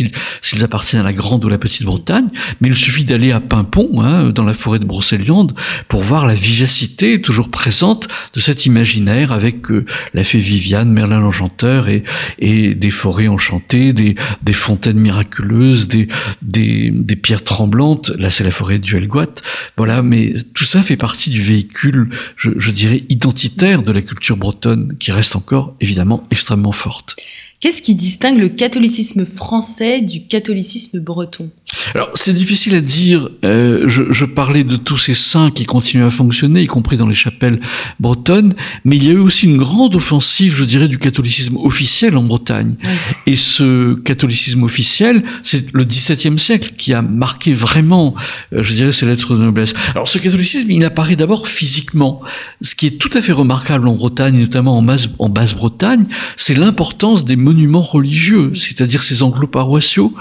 [0.42, 2.28] s'ils appartiennent à la Grande ou la Petite Bretagne,
[2.60, 5.54] mais il suffit d'aller à Pimpon, hein, dans la forêt de Brocéliande,
[5.88, 11.20] pour voir la vivacité toujours présente de cet imaginaire avec euh, la fée Viviane, Merlin
[11.20, 12.02] l'Enchanteur et,
[12.40, 16.08] et des forêts enchantées, des, des fontaines miraculeuses, des,
[16.42, 18.10] des, des pierres tremblantes.
[18.18, 19.34] Là, c'est la forêt du Helgoat.
[19.76, 24.96] Voilà, mais tout ça fait partie du véhicule, je, dirais, identitaire de la culture bretonne,
[24.98, 27.16] qui reste encore évidemment extrêmement forte.
[27.60, 31.50] Qu'est-ce qui distingue le catholicisme français du catholicisme breton?
[31.94, 33.28] Alors, c'est difficile à dire.
[33.44, 37.06] Euh, je, je, parlais de tous ces saints qui continuent à fonctionner, y compris dans
[37.06, 37.60] les chapelles
[37.98, 42.16] bretonnes, mais il y a eu aussi une grande offensive, je dirais, du catholicisme officiel
[42.16, 42.76] en Bretagne.
[42.84, 42.90] Oui.
[43.26, 48.14] Et ce catholicisme officiel, c'est le XVIIe siècle qui a marqué vraiment,
[48.52, 49.74] euh, je dirais, ces lettres de noblesse.
[49.94, 52.20] Alors, ce catholicisme, il apparaît d'abord physiquement.
[52.62, 56.54] Ce qui est tout à fait remarquable en Bretagne, notamment en, Mas- en Basse-Bretagne, c'est
[56.54, 60.14] l'importance des monuments religieux, c'est-à-dire ces enclos paroissiaux,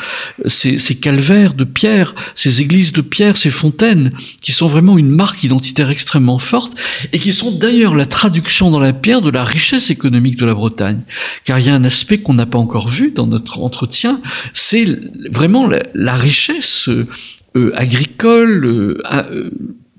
[0.47, 5.10] ces, ces calvaires de pierre, ces églises de pierre, ces fontaines, qui sont vraiment une
[5.10, 6.73] marque identitaire extrêmement forte
[7.13, 10.53] et qui sont d'ailleurs la traduction dans la pierre de la richesse économique de la
[10.53, 11.01] Bretagne.
[11.43, 14.21] Car il y a un aspect qu'on n'a pas encore vu dans notre entretien,
[14.53, 14.86] c'est
[15.31, 19.49] vraiment la, richesse euh, agricole, euh, euh,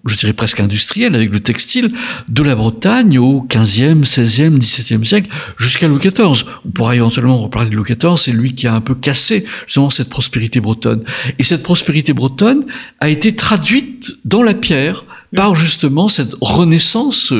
[0.06, 1.92] je dirais presque industrielle, avec le textile
[2.28, 6.44] de la Bretagne au 15e, 16e, 17e siècle, jusqu'à Louis XIV.
[6.64, 9.90] On pourra éventuellement reparler de Louis XIV, c'est lui qui a un peu cassé justement
[9.90, 11.04] cette prospérité bretonne.
[11.38, 12.64] Et cette prospérité bretonne
[13.00, 17.32] a été traduite dans la pierre par justement cette renaissance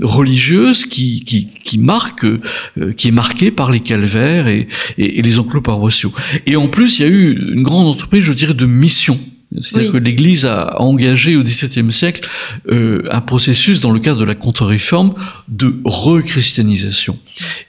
[0.00, 4.66] religieuse qui, qui, qui marque, euh, qui est marquée par les calvaires et,
[4.98, 6.12] et les enclos paroissiaux.
[6.46, 9.20] Et en plus, il y a eu une grande entreprise, je dirais, de mission
[9.60, 10.00] c'est-à-dire oui.
[10.00, 12.28] que l'Église a engagé au XVIIe siècle
[12.70, 15.14] euh, un processus dans le cadre de la contre-réforme
[15.48, 17.18] de rechristianisation.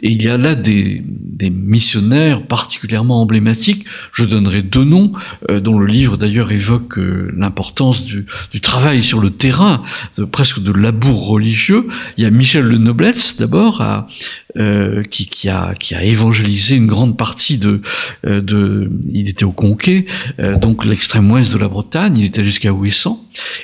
[0.02, 3.86] Et il y a là des, des missionnaires particulièrement emblématiques.
[4.14, 5.12] Je donnerai deux noms,
[5.50, 9.84] euh, dont le livre d'ailleurs évoque euh, l'importance du, du, travail sur le terrain,
[10.18, 11.88] de, presque de labour religieux.
[12.18, 14.08] Il y a Michel Le Noblesse d'abord, à,
[14.58, 17.82] euh, qui, qui, a, qui a évangélisé une grande partie de,
[18.26, 20.06] euh, de il était au Conquet,
[20.40, 23.22] euh, donc l'extrême ouest de la Bretagne, il était jusqu'à Ouessant.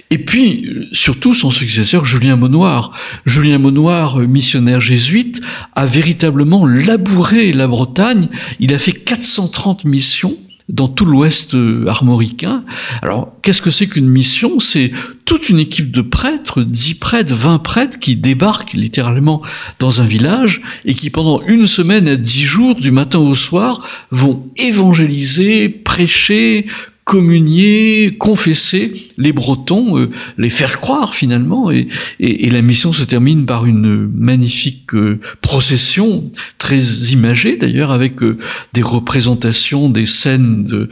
[0.10, 2.92] Et puis surtout son successeur Julien Monoir.
[3.26, 5.42] Julien Monoir, missionnaire jésuite,
[5.76, 8.28] a véritablement labouré la Bretagne.
[8.60, 10.36] Il a fait 430 missions
[10.72, 12.64] dans tout l'Ouest euh, armoricain.
[13.02, 14.60] Alors, qu'est-ce que c'est qu'une mission?
[14.60, 14.92] C'est
[15.26, 19.42] toute une équipe de prêtres, 10 prêtres, 20 prêtres qui débarquent littéralement
[19.80, 23.88] dans un village et qui pendant une semaine à 10 jours, du matin au soir,
[24.12, 26.66] vont évangéliser, prêcher,
[27.04, 31.72] communier, confesser les Bretons, euh, les faire croire finalement.
[31.72, 31.88] Et,
[32.20, 36.80] et, et, la mission se termine par une magnifique euh, procession, très
[37.12, 38.38] imagée d'ailleurs, avec euh,
[38.74, 40.90] des représentations des scènes de,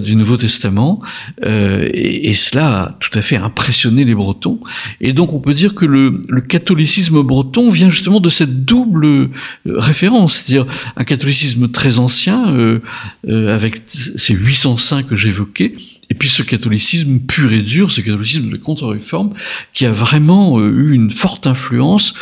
[0.00, 1.00] du Nouveau Testament.
[1.44, 4.58] Et, et, cela a tout à fait impressionné les Bretons.
[5.00, 9.30] Et donc on peut dire que le, le catholicisme breton vient justement de cette double
[9.66, 12.80] référence, c'est-à-dire un catholicisme très ancien,
[13.28, 13.82] avec
[14.16, 18.56] ces 800 saints que j'évoquais, et puis ce catholicisme pur et dur, ce catholicisme de
[18.56, 19.34] contre-réforme,
[19.72, 22.14] qui a vraiment euh, eu une forte influence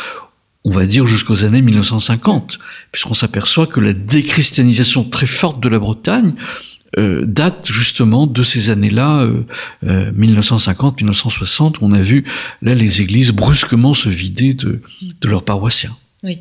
[0.63, 2.59] on va dire jusqu'aux années 1950,
[2.91, 6.33] puisqu'on s'aperçoit que la déchristianisation très forte de la Bretagne
[6.99, 9.45] euh, date justement de ces années-là, euh,
[9.87, 12.25] euh, 1950-1960, où on a vu
[12.61, 14.81] là les églises brusquement se vider de,
[15.21, 15.95] de leurs paroissiens.
[16.23, 16.39] Oui.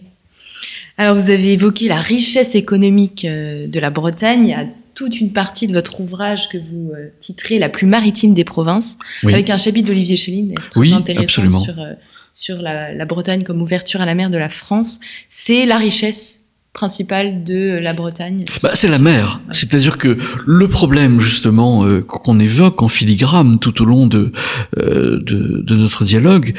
[0.99, 4.67] Alors vous avez évoqué la richesse économique de la Bretagne à
[5.01, 8.99] toute une partie de votre ouvrage que vous euh, titrez La plus maritime des provinces,
[9.23, 9.33] Oui.
[9.33, 11.61] avec un chapitre d'Olivier Chéline très Oui, intéressant absolument.
[11.61, 11.95] sur, euh,
[12.35, 15.01] sur la, la Bretagne comme ouverture à la mer de la France.
[15.31, 16.43] C'est la richesse
[16.75, 18.45] principale de la Bretagne.
[18.63, 19.41] Bah, c'est la mer.
[19.49, 19.55] Ouais.
[19.55, 24.33] C'est-à-dire que le problème, justement, euh, qu'on évoque en filigrane tout au long de,
[24.77, 26.55] euh, de, de notre dialogue,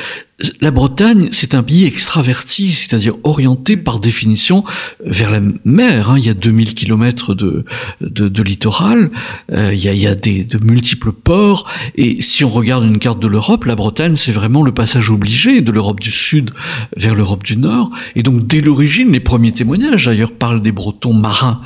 [0.62, 4.64] la Bretagne, c'est un pays extraverti, c'est-à-dire orienté par définition
[5.06, 6.12] vers la mer.
[6.12, 6.18] hein.
[6.18, 7.66] Il y a 2000 kilomètres de,
[8.02, 9.10] de, de littoral,
[9.52, 12.84] euh, il y a, il y a des, de multiples ports, et si on regarde
[12.86, 16.52] une carte de l'Europe, la Bretagne, c'est vraiment le passage obligé de l'Europe du Sud
[16.98, 17.92] vers l'Europe du Nord.
[18.16, 21.62] Et donc, dès l'origine, les premiers témoignages, d'ailleurs, parlent des Bretons marins.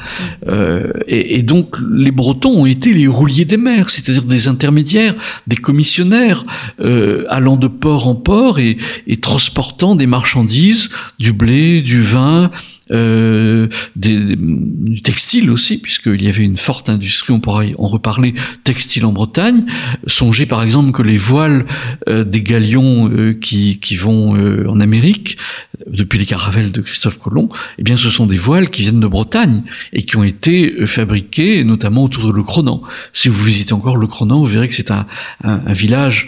[0.47, 5.15] Euh, et, et donc, les Bretons ont été les rouliers des mers, c'est-à-dire des intermédiaires,
[5.47, 6.45] des commissionnaires,
[6.81, 8.59] euh, allant de port en port
[9.07, 12.51] et transportant des marchandises, du blé, du vin,
[12.91, 17.87] euh, des, du textile aussi, puisqu'il y avait une forte industrie, on pourra y- en
[17.87, 19.65] reparler, textile en Bretagne.
[20.07, 21.65] Songez par exemple que les voiles
[22.07, 25.37] euh, des galions euh, qui, qui vont euh, en Amérique,
[25.87, 29.07] depuis les caravelles de Christophe Colomb, eh bien ce sont des voiles qui viennent de
[29.07, 32.81] Bretagne et qui ont été fabriquées notamment autour de Le Cronan.
[33.13, 35.05] Si vous visitez encore Le Cronan, vous verrez que c'est un,
[35.43, 36.27] un, un village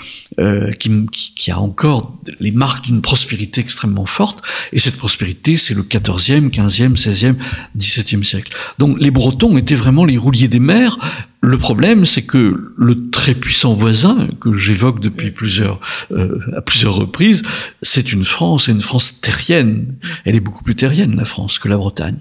[0.80, 4.43] qui, qui, qui a encore les marques d'une prospérité extrêmement forte.
[4.74, 7.36] Et cette prospérité, c'est le 14e, 15e, 16e,
[7.78, 8.54] 17e siècle.
[8.80, 10.98] Donc les Bretons étaient vraiment les rouliers des mers.
[11.42, 15.80] Le problème, c'est que le très puissant voisin que j'évoque depuis plusieurs
[16.12, 17.44] euh, à plusieurs reprises,
[17.82, 19.96] c'est une France, et une France terrienne.
[20.26, 22.18] Elle est beaucoup plus terrienne la France que la Bretagne.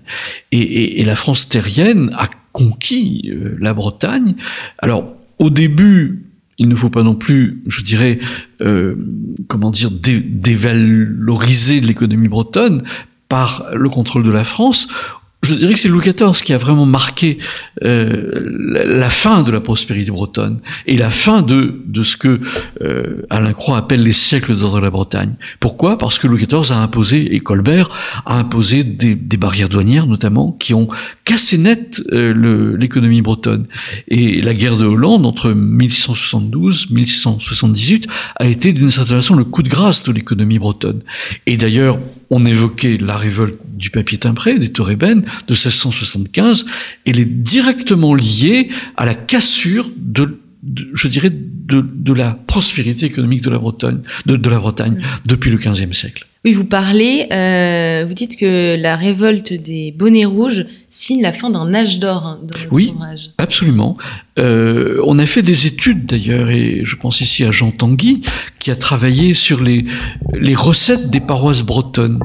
[0.53, 4.35] Et, la France terrienne a conquis euh, la Bretagne.
[4.79, 6.27] Alors au début,
[6.59, 8.19] il ne faut pas non plus, je dirais,
[8.63, 8.97] euh,
[9.49, 12.83] comment dire, dé- dévaloriser l'économie bretonne
[13.29, 14.89] par le contrôle de la France.
[15.47, 17.39] Je dirais que c'est Louis XIV qui a vraiment marqué
[17.85, 18.41] euh,
[18.85, 22.41] la, fin de la prospérité bretonne et la fin de, de ce que
[22.83, 25.35] euh, Alain Croix appelle les siècles d'or de la Bretagne.
[25.61, 25.99] Pourquoi?
[25.99, 27.89] Parce que Louis XIV a imposé, et Colbert
[28.25, 30.89] a imposé des, des barrières douanières notamment, qui ont
[31.25, 33.67] cassé net euh, l'économie bretonne.
[34.09, 38.09] Et la guerre de Hollande entre 1672 1678
[38.41, 41.03] a été d'une certaine façon le coup de grâce de l'économie bretonne.
[41.47, 41.99] Et d'ailleurs,
[42.31, 46.67] on évoquait la révolte du papier timbré, des Torébènes, de 1675,
[47.07, 53.07] elle est directement liée à la cassure de, de- je dirais, de, de la prospérité
[53.07, 56.27] économique de la Bretagne, de, de la Bretagne depuis le XVe siècle.
[56.45, 61.51] Oui, vous parlez, euh, vous dites que la révolte des bonnets rouges, signe la fin
[61.51, 62.93] d'un âge d'or hein, dans votre Oui.
[62.95, 63.31] ouvrage.
[63.39, 63.97] Absolument.
[64.39, 68.23] Euh, on a fait des études d'ailleurs, et je pense ici à Jean Tanguy,
[68.61, 69.87] qui a travaillé sur les,
[70.39, 72.21] les recettes des paroisses bretonnes.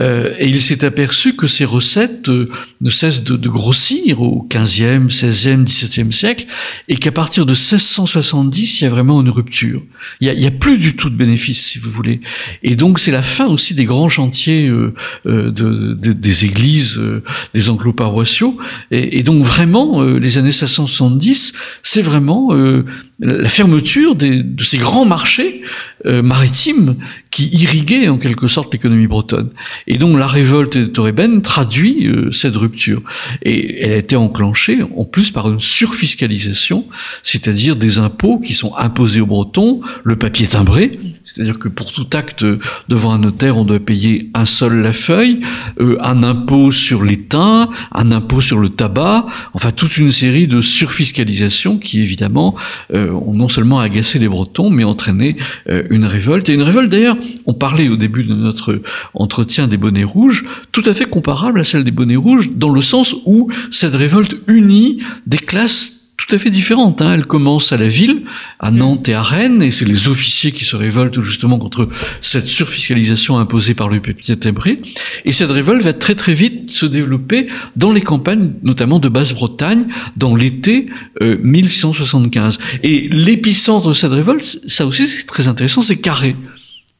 [0.00, 2.50] Euh, et il s'est aperçu que ces recettes euh,
[2.80, 6.46] ne cessent de, grossir au 15e, 16e, 17e siècle,
[6.88, 9.82] et qu'à partir de 1670, il y a vraiment une rupture.
[10.20, 12.20] Il y a, a plus du tout de bénéfices, si vous voulez.
[12.62, 14.94] Et donc c'est la fin aussi des grands chantiers euh,
[15.26, 17.22] euh, de, de- des églises, euh,
[17.54, 18.56] des enclos paroissiaux.
[18.90, 22.84] Et, et donc vraiment, euh, les années 1670, c'est vraiment euh,
[23.20, 25.62] la fermeture des- de ces grands marchés
[26.06, 26.96] euh, maritimes
[27.30, 29.50] qui irriguaient en quelque sorte l'économie bretonne.
[29.86, 33.02] Et donc la révolte de Torreben traduit cette rupture.
[33.42, 36.86] Et elle a été enclenchée en plus par une surfiscalisation,
[37.22, 42.06] c'est-à-dire des impôts qui sont imposés aux Bretons, le papier timbré, c'est-à-dire que pour tout
[42.12, 42.44] acte
[42.88, 45.40] devant un notaire, on doit payer un seul la feuille,
[45.80, 50.60] euh, un impôt sur l'étain, un impôt sur le tabac, enfin toute une série de
[50.60, 52.54] surfiscalisations qui évidemment
[52.94, 55.36] euh, ont non seulement agacé les Bretons, mais entraîné
[55.68, 56.48] euh, une révolte.
[56.48, 58.80] Et une révolte d'ailleurs, on parlait au début de notre
[59.14, 62.82] entretien des bonnets rouges, tout à fait comparable à celle des bonnets rouges, dans le
[62.82, 67.02] sens où cette révolte unit des classes tout à fait différentes.
[67.02, 67.14] Hein.
[67.14, 68.22] Elle commence à la ville,
[68.60, 71.88] à Nantes et à Rennes, et c'est les officiers qui se révoltent justement contre
[72.20, 74.80] cette surfiscalisation imposée par le papier timbré.
[75.24, 79.86] Et cette révolte va très très vite se développer dans les campagnes, notamment de Basse-Bretagne,
[80.16, 80.86] dans l'été
[81.22, 82.58] euh, 1675.
[82.82, 86.36] Et l'épicentre de cette révolte, ça aussi c'est très intéressant, c'est Carré.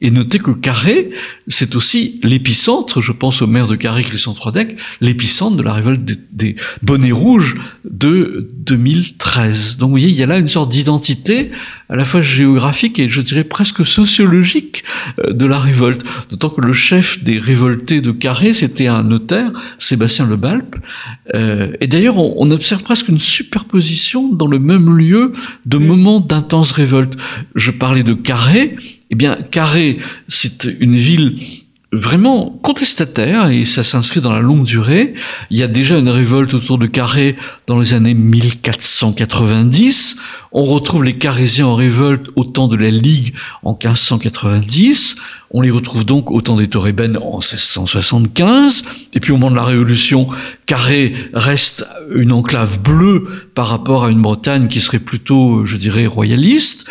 [0.04, 1.10] Et notez que Carré,
[1.46, 6.02] c'est aussi l'épicentre, je pense au maire de Carré, Christian Troidec, l'épicentre de la révolte
[6.32, 9.76] des, bonnets rouges de 2013.
[9.76, 11.52] Donc vous voyez, il y a là une sorte d'identité
[11.88, 14.82] à la fois géographique et je dirais presque sociologique
[15.20, 16.02] euh, de la révolte.
[16.30, 20.74] D'autant que le chef des révoltés de Carré, c'était un notaire, Sébastien Le Balpe.
[21.36, 25.32] Euh, et d'ailleurs, on, on observe presque une superposition dans le même lieu
[25.64, 27.16] de moments d'intense révolte.
[27.54, 28.74] Je parlais de Carré,
[29.12, 31.36] eh bien, Carré, c'est une ville
[31.92, 35.12] vraiment contestataire et ça s'inscrit dans la longue durée.
[35.50, 40.16] Il y a déjà une révolte autour de Carré dans les années 1490.
[40.52, 45.16] On retrouve les Carésiens en révolte au temps de la Ligue en 1590.
[45.50, 48.84] On les retrouve donc au temps des Torrébènes en 1675.
[49.12, 50.28] Et puis au moment de la Révolution,
[50.64, 56.06] Carré reste une enclave bleue par rapport à une Bretagne qui serait plutôt, je dirais,
[56.06, 56.86] royaliste.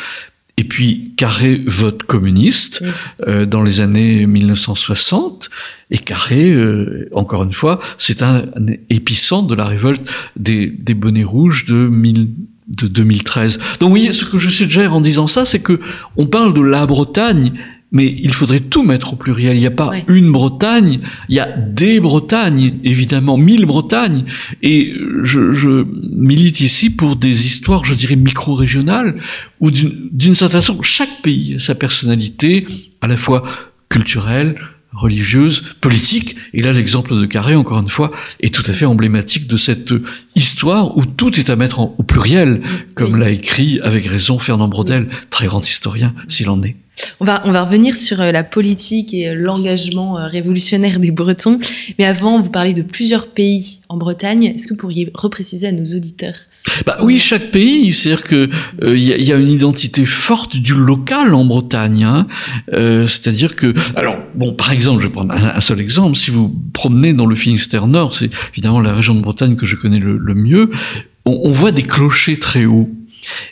[0.62, 2.84] Et puis Carré vote communiste
[3.28, 5.50] euh, dans les années 1960.
[5.90, 10.94] Et Carré, euh, encore une fois, c'est un, un épicentre de la révolte des, des
[10.94, 12.30] bonnets rouges de, 1000
[12.68, 13.60] de 2013.
[13.80, 15.80] Donc voyez, ce que je suggère en disant ça, c'est que
[16.16, 17.54] on parle de la Bretagne,
[17.92, 19.56] mais il faudrait tout mettre au pluriel.
[19.56, 20.06] Il n'y a pas Ouais.
[20.08, 21.00] une Bretagne,
[21.30, 24.24] il y a des Bretagnes, évidemment, mille Bretagnes.
[24.64, 29.16] Et je, je milite ici pour des histoires, je dirais, micro-régionales,
[29.60, 32.66] où d'une certaine façon, chaque pays a sa personnalité,
[33.02, 33.44] à la fois
[33.90, 34.56] culturelle,
[34.94, 36.36] religieuse, politique.
[36.54, 39.94] Et là, l'exemple de Carré, encore une fois, est tout à fait emblématique de cette
[40.36, 42.62] histoire où tout est à mettre en- au pluriel,
[42.96, 46.76] comme l'a écrit avec raison Fernand Braudel, très grand historien, s'il en est.
[47.20, 51.12] On va, on va revenir sur euh, la politique et euh, l'engagement euh, révolutionnaire des
[51.12, 51.60] Bretons.
[52.00, 54.46] Mais avant, vous parlez de plusieurs pays en Bretagne.
[54.56, 56.36] Est-ce que vous pourriez repréciser à nos auditeurs?
[56.86, 58.48] Bah oui, chaque pays, c'est-à-dire que
[58.84, 62.04] euh, il y, a, il y a une identité forte du local en Bretagne.
[62.04, 62.28] hein.
[62.74, 66.16] Euh, c'est-à-dire que, alors bon, par exemple, je vais prendre un, un seul exemple.
[66.16, 69.76] Si vous promenez dans le Finistère Nord, c'est évidemment la région de Bretagne que je
[69.76, 70.70] connais le, le mieux.
[71.26, 72.90] On, on voit des clochers très hauts.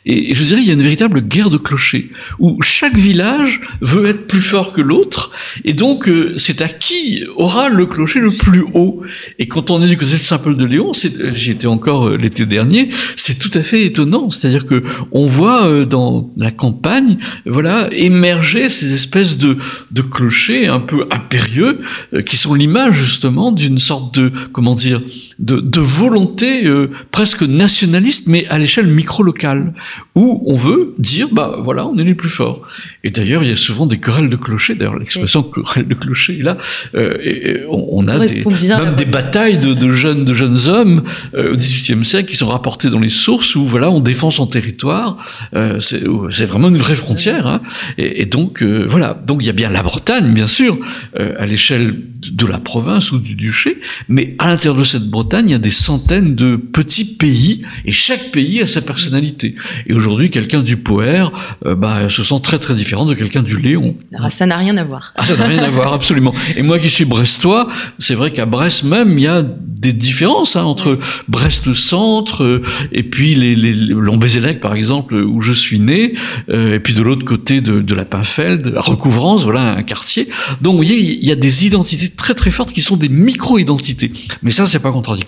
[0.05, 4.07] Et, je dirais, il y a une véritable guerre de clochers, où chaque village veut
[4.07, 5.31] être plus fort que l'autre,
[5.65, 9.01] et donc euh, c'est à qui aura le clocher le plus haut.
[9.37, 12.89] Et quand on est du côté de Saint-Paul-de-Léon, euh, j'y étais encore euh, l'été dernier,
[13.15, 14.29] c'est tout à fait étonnant.
[14.29, 19.57] C'est-à-dire que on voit euh, dans la campagne, voilà, émerger ces espèces de,
[19.91, 21.81] de clochers un peu impérieux,
[22.25, 25.01] qui sont l'image justement d'une sorte de, comment dire,
[25.39, 29.73] de, de volonté euh, presque nationaliste, mais à l'échelle micro-locale,
[30.15, 32.61] où on veut dire, bah voilà, on est les plus forts.
[33.03, 34.75] Et d'ailleurs, il y a souvent des querelles de clochers.
[34.75, 36.57] D'ailleurs, l'expression querelle de clocher, là,
[36.95, 38.41] euh, et- et on, on a des,
[38.85, 41.03] même des batailles de, de jeunes, de jeunes hommes
[41.35, 44.45] euh, au XVIIIe siècle qui sont rapportées dans les sources où voilà, on défend son
[44.47, 45.17] territoire.
[45.55, 47.47] Euh, c'est c'est vraiment une vraie frontière.
[47.47, 47.61] Hein.
[47.97, 50.77] Et, et donc voilà, donc il y a bien la Bretagne, bien sûr,
[51.17, 51.95] à l'échelle
[52.31, 55.59] de la province ou du duché, mais à l'intérieur de cette Bretagne, il y a
[55.59, 59.55] des centaines de petits pays et chaque pays a sa personnalité.
[59.87, 61.31] Et aujourd'hui, quelqu'un du Poer
[61.65, 63.95] euh, bah, se sent très très différent de quelqu'un du Léon.
[64.13, 65.13] Alors, ça n'a rien à voir.
[65.15, 66.33] Ah, ça n'a rien à voir, absolument.
[66.55, 67.67] Et moi qui suis brestois,
[67.99, 72.61] c'est vrai qu'à Brest même, il y a des différences hein, entre Brest-Centre euh,
[72.91, 76.15] et puis les, les, Lombézélec, par exemple, où je suis né,
[76.49, 80.27] euh, et puis de l'autre côté de, de la Pinfeld, la Recouvrance, voilà un quartier.
[80.61, 84.11] Donc, vous voyez, il y a des identités très très fortes qui sont des micro-identités.
[84.43, 85.18] Mais ça, c'est pas contradictoire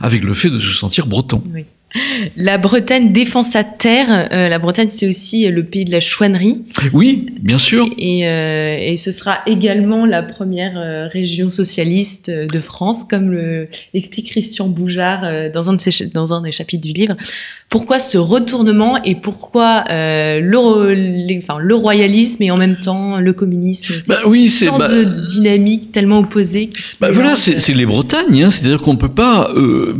[0.00, 1.42] avec le fait de se sentir breton.
[2.36, 4.28] La Bretagne défend sa terre.
[4.32, 6.58] Euh, la Bretagne, c'est aussi le pays de la chouannerie.
[6.92, 7.88] Oui, bien sûr.
[7.96, 13.36] Et, euh, et ce sera également la première euh, région socialiste de France, comme
[13.94, 17.16] l'explique Christian Boujard euh, dans, un de ses, dans un des chapitres du livre.
[17.70, 23.18] Pourquoi ce retournement et pourquoi euh, le, les, enfin, le royalisme et en même temps
[23.18, 23.94] le communisme?
[24.06, 26.68] Bah oui, c'est tant bah, de dynamiques tellement opposées.
[26.68, 28.44] Qui se bah voilà, c'est les Bretagnes.
[28.44, 29.94] Hein, C'est-à-dire qu'on peut pas euh,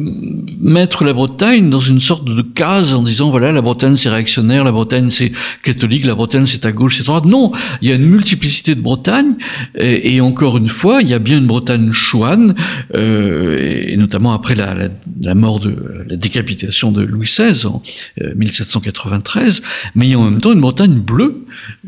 [0.61, 4.65] mettre la Bretagne dans une sorte de case en disant voilà la Bretagne c'est réactionnaire,
[4.65, 5.33] la Bretagne c'est
[5.63, 7.25] catholique, la Bretagne c'est à gauche, c'est à droite.
[7.25, 9.35] Non, il y a une multiplicité de Bretagne
[9.77, 12.55] et, encore une fois, il y a bien une Bretagne chouane
[12.95, 14.75] euh, et notamment après la,
[15.21, 17.83] la, mort de la décapitation de Louis XVI en
[18.23, 19.63] euh, 1793,
[19.95, 21.45] mais il y a en même temps une Bretagne bleue.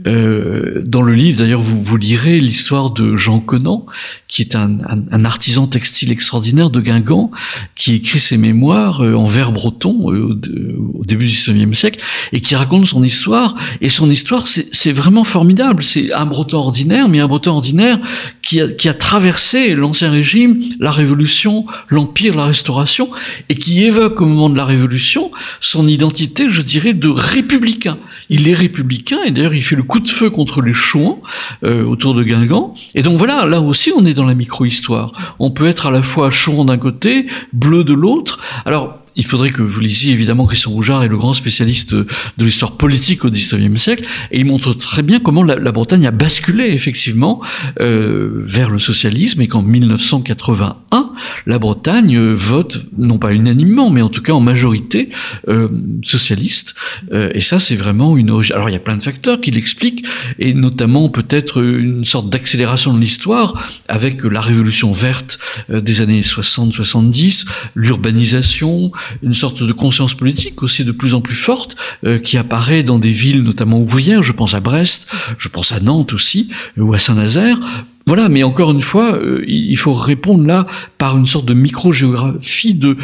[0.06, 3.86] Euh, dans le livre, d'ailleurs, vous, vous lirez l'histoire de Jean Conan,
[4.28, 4.78] qui est un,
[5.10, 7.30] un, artisan textile extraordinaire de Guingamp,
[7.74, 10.36] qui écrit ses mémoires euh, en vers breton euh,
[10.78, 12.00] au, au, début du XIXe siècle,
[12.32, 13.54] et qui raconte son histoire.
[13.80, 15.82] Et son histoire, c'est vraiment formidable.
[15.82, 17.98] C'est un breton ordinaire, mais un breton ordinaire
[18.42, 23.10] qui a, qui a traversé l'Ancien Régime, la Révolution, l'Empire, la Restauration,
[23.48, 27.98] et qui évoque au moment de la Révolution son identité, je dirais, de républicain.
[28.28, 31.20] Il est républicain, et d'ailleurs il fait le coup de feu contre les Chouans
[31.64, 32.74] euh, autour de Guingamp.
[32.94, 35.12] Et donc voilà, là aussi on est dans la micro-histoire.
[35.38, 38.40] On peut être à la fois Chouan d'un côté, bleu de l'autre.
[38.64, 42.06] Alors il faudrait que vous lisiez évidemment Christian Boujard est le grand spécialiste de
[42.38, 46.68] l'histoire politique au XIXe siècle et il montre très bien comment la, Bretagne a basculé
[46.68, 47.42] effectivement
[47.80, 51.12] euh, vers le socialisme et qu'en 1981
[51.44, 55.10] la Bretagne vote non pas unanimement mais en tout cas en majorité
[55.48, 55.68] euh,
[56.02, 56.74] socialiste
[57.12, 58.56] euh, et ça c'est vraiment une origine.
[58.56, 60.06] Alors il y a plein de facteurs qui l'expliquent
[60.38, 66.22] et notamment peut-être une sorte d'accélération de l'histoire avec la révolution verte euh, des années
[66.22, 68.92] 60-70, l'urbanisation
[69.22, 72.98] une sorte de conscience politique aussi de plus en plus forte euh, qui apparaît dans
[72.98, 74.22] des villes notamment ouvrières.
[74.22, 75.06] Je pense à Brest,
[75.38, 77.58] je pense à Nantes aussi, euh, ou à Saint-Nazaire.
[78.06, 80.66] Voilà, mais encore une fois, euh, il faut répondre là
[80.98, 82.96] par une sorte de micro-géographie de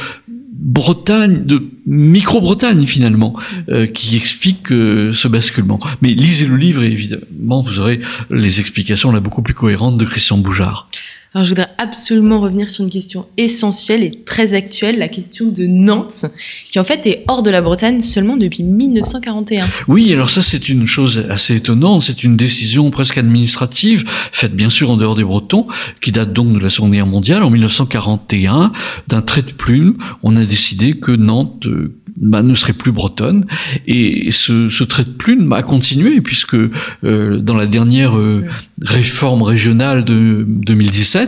[0.59, 3.36] Bretagne, de micro-Bretagne finalement,
[3.68, 5.78] euh, qui explique euh, ce basculement.
[6.00, 8.00] Mais lisez le livre et évidemment vous aurez
[8.30, 10.88] les explications là beaucoup plus cohérentes de Christian Boujard.
[11.37, 15.66] Alors, je voudrais absolument revenir sur une question essentielle et très actuelle, la question de
[15.66, 16.24] Nantes,
[16.70, 19.66] qui en fait est hors de la Bretagne seulement depuis 1941.
[19.87, 24.70] Oui, alors ça c'est une chose assez étonnante, c'est une décision presque administrative, faite bien
[24.70, 25.66] sûr en dehors des Bretons,
[26.01, 27.43] qui date donc de la Seconde Guerre mondiale.
[27.43, 28.72] En 1941,
[29.09, 33.47] d'un trait de plume, on a décidé que Nantes euh, bah, ne serait plus bretonne.
[33.87, 38.45] Et ce, ce trait de plume a continué, puisque euh, dans la dernière euh,
[38.82, 41.25] réforme régionale de 2017,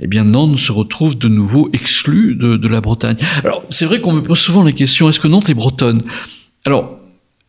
[0.00, 3.16] eh bien Nantes se retrouve de nouveau exclu de, la Bretagne.
[3.44, 6.02] Alors c'est vrai qu'on me pose souvent la question, est-ce que Nantes est bretonne?
[6.64, 6.98] Alors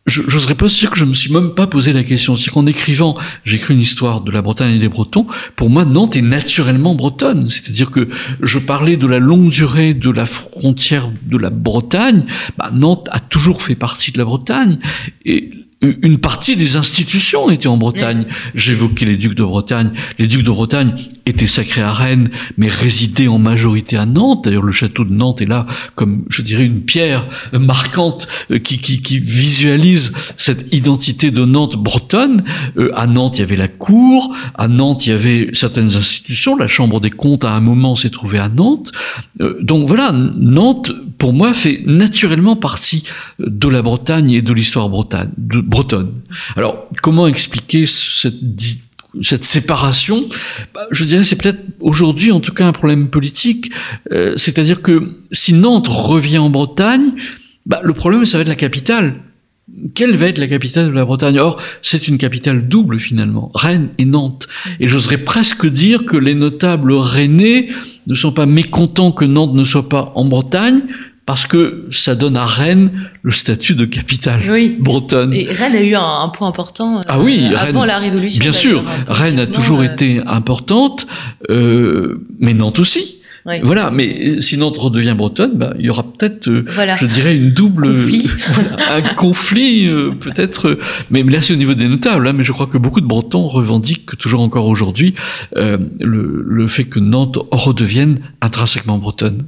[0.06, 2.36] je n'oserais pas dire que je me suis même pas posé la question.
[2.36, 3.14] C'est qu'en écrivant,
[3.44, 5.26] j'écris une histoire de la Bretagne et des Bretons.
[5.56, 7.48] Pour moi, Nantes est naturellement bretonne.
[7.48, 8.10] C'est-à-dire que
[8.42, 12.24] je parlais de la longue durée de la frontière de la Bretagne.
[12.58, 14.78] Bah, Nantes a toujours fait partie de la Bretagne.
[15.24, 15.50] Et
[15.80, 18.24] une partie des institutions étaient en Bretagne.
[18.54, 19.90] J'évoquais les ducs de Bretagne.
[20.18, 20.92] Les ducs de Bretagne
[21.26, 24.44] étaient sacrés à Rennes, mais résidaient en majorité à Nantes.
[24.44, 28.28] D'ailleurs, le château de Nantes est là comme, je dirais, une pierre marquante
[28.62, 32.44] qui, qui, qui visualise cette identité de Nantes bretonne.
[32.76, 34.34] Euh, à Nantes, il y avait la cour.
[34.54, 36.56] À Nantes, il y avait certaines institutions.
[36.56, 38.92] La Chambre des comptes, à un moment, s'est trouvée à Nantes.
[39.40, 43.04] Euh, donc voilà, Nantes, pour moi, fait naturellement partie
[43.38, 45.32] de la Bretagne et de l'histoire bretonne.
[45.64, 46.12] Bretonne.
[46.56, 48.34] Alors, comment expliquer cette
[49.22, 50.28] cette séparation,
[50.90, 53.70] je dirais c'est peut-être aujourd'hui en tout cas un problème politique,
[54.12, 57.12] euh, c'est-à-dire que si Nantes revient en Bretagne,
[57.66, 59.14] bah, le problème ça va être la capitale.
[59.94, 61.38] Quelle va être la capitale de la Bretagne?
[61.38, 64.46] Or, c'est une capitale double finalement, Rennes et Nantes.
[64.78, 67.68] Et j'oserais presque dire que les notables rennais
[68.06, 70.82] ne sont pas mécontents que Nantes ne soit pas en Bretagne,
[71.26, 72.90] parce que ça donne à Rennes
[73.22, 74.76] le statut de capitale oui.
[74.78, 75.32] bretonne.
[75.32, 78.40] Et Rennes a eu un, un point important euh, ah oui, avant Rennes, la Révolution.
[78.40, 79.84] Bien sûr, Rennes a toujours euh...
[79.84, 81.06] été importante,
[81.50, 83.16] euh, mais Nantes aussi.
[83.62, 86.64] Voilà, mais si Nantes redevient bretonne, bah, il y aura peut-être, euh,
[86.98, 88.30] je dirais, une double conflit.
[88.90, 90.78] un conflit, euh, peut-être.
[91.10, 92.26] Mais là, c'est au niveau des notables.
[92.26, 95.14] Hein, mais je crois que beaucoup de Bretons revendiquent toujours encore aujourd'hui
[95.56, 99.42] euh, le, le fait que Nantes redevienne intrinsèquement bretonne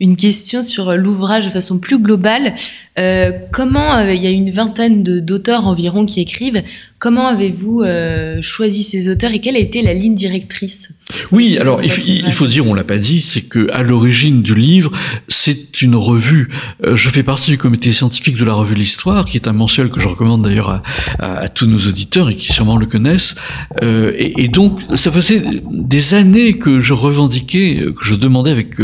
[0.00, 2.54] une question sur l'ouvrage de façon plus globale.
[2.98, 6.62] Euh, comment, il y a une vingtaine d'auteurs environ qui écrivent,
[7.04, 10.94] comment avez-vous euh, choisi ces auteurs et quelle a été la ligne directrice
[11.32, 14.54] Oui, alors il, il, faut dire, on l'a pas dit, c'est que à l'origine du
[14.54, 14.92] livre,
[15.28, 16.48] c'est une revue.
[16.84, 19.90] Euh, je fais partie du comité scientifique de la revue L'Histoire, qui est un mensuel
[19.90, 20.82] que je recommande d'ailleurs à,
[21.18, 23.34] à, à, tous nos auditeurs et qui sûrement le connaissent.
[23.82, 28.76] Euh, et, et, donc, ça faisait des années que je revendiquais, que je demandais avec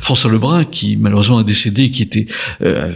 [0.00, 2.26] François Lebrun, qui malheureusement a décédé, qui était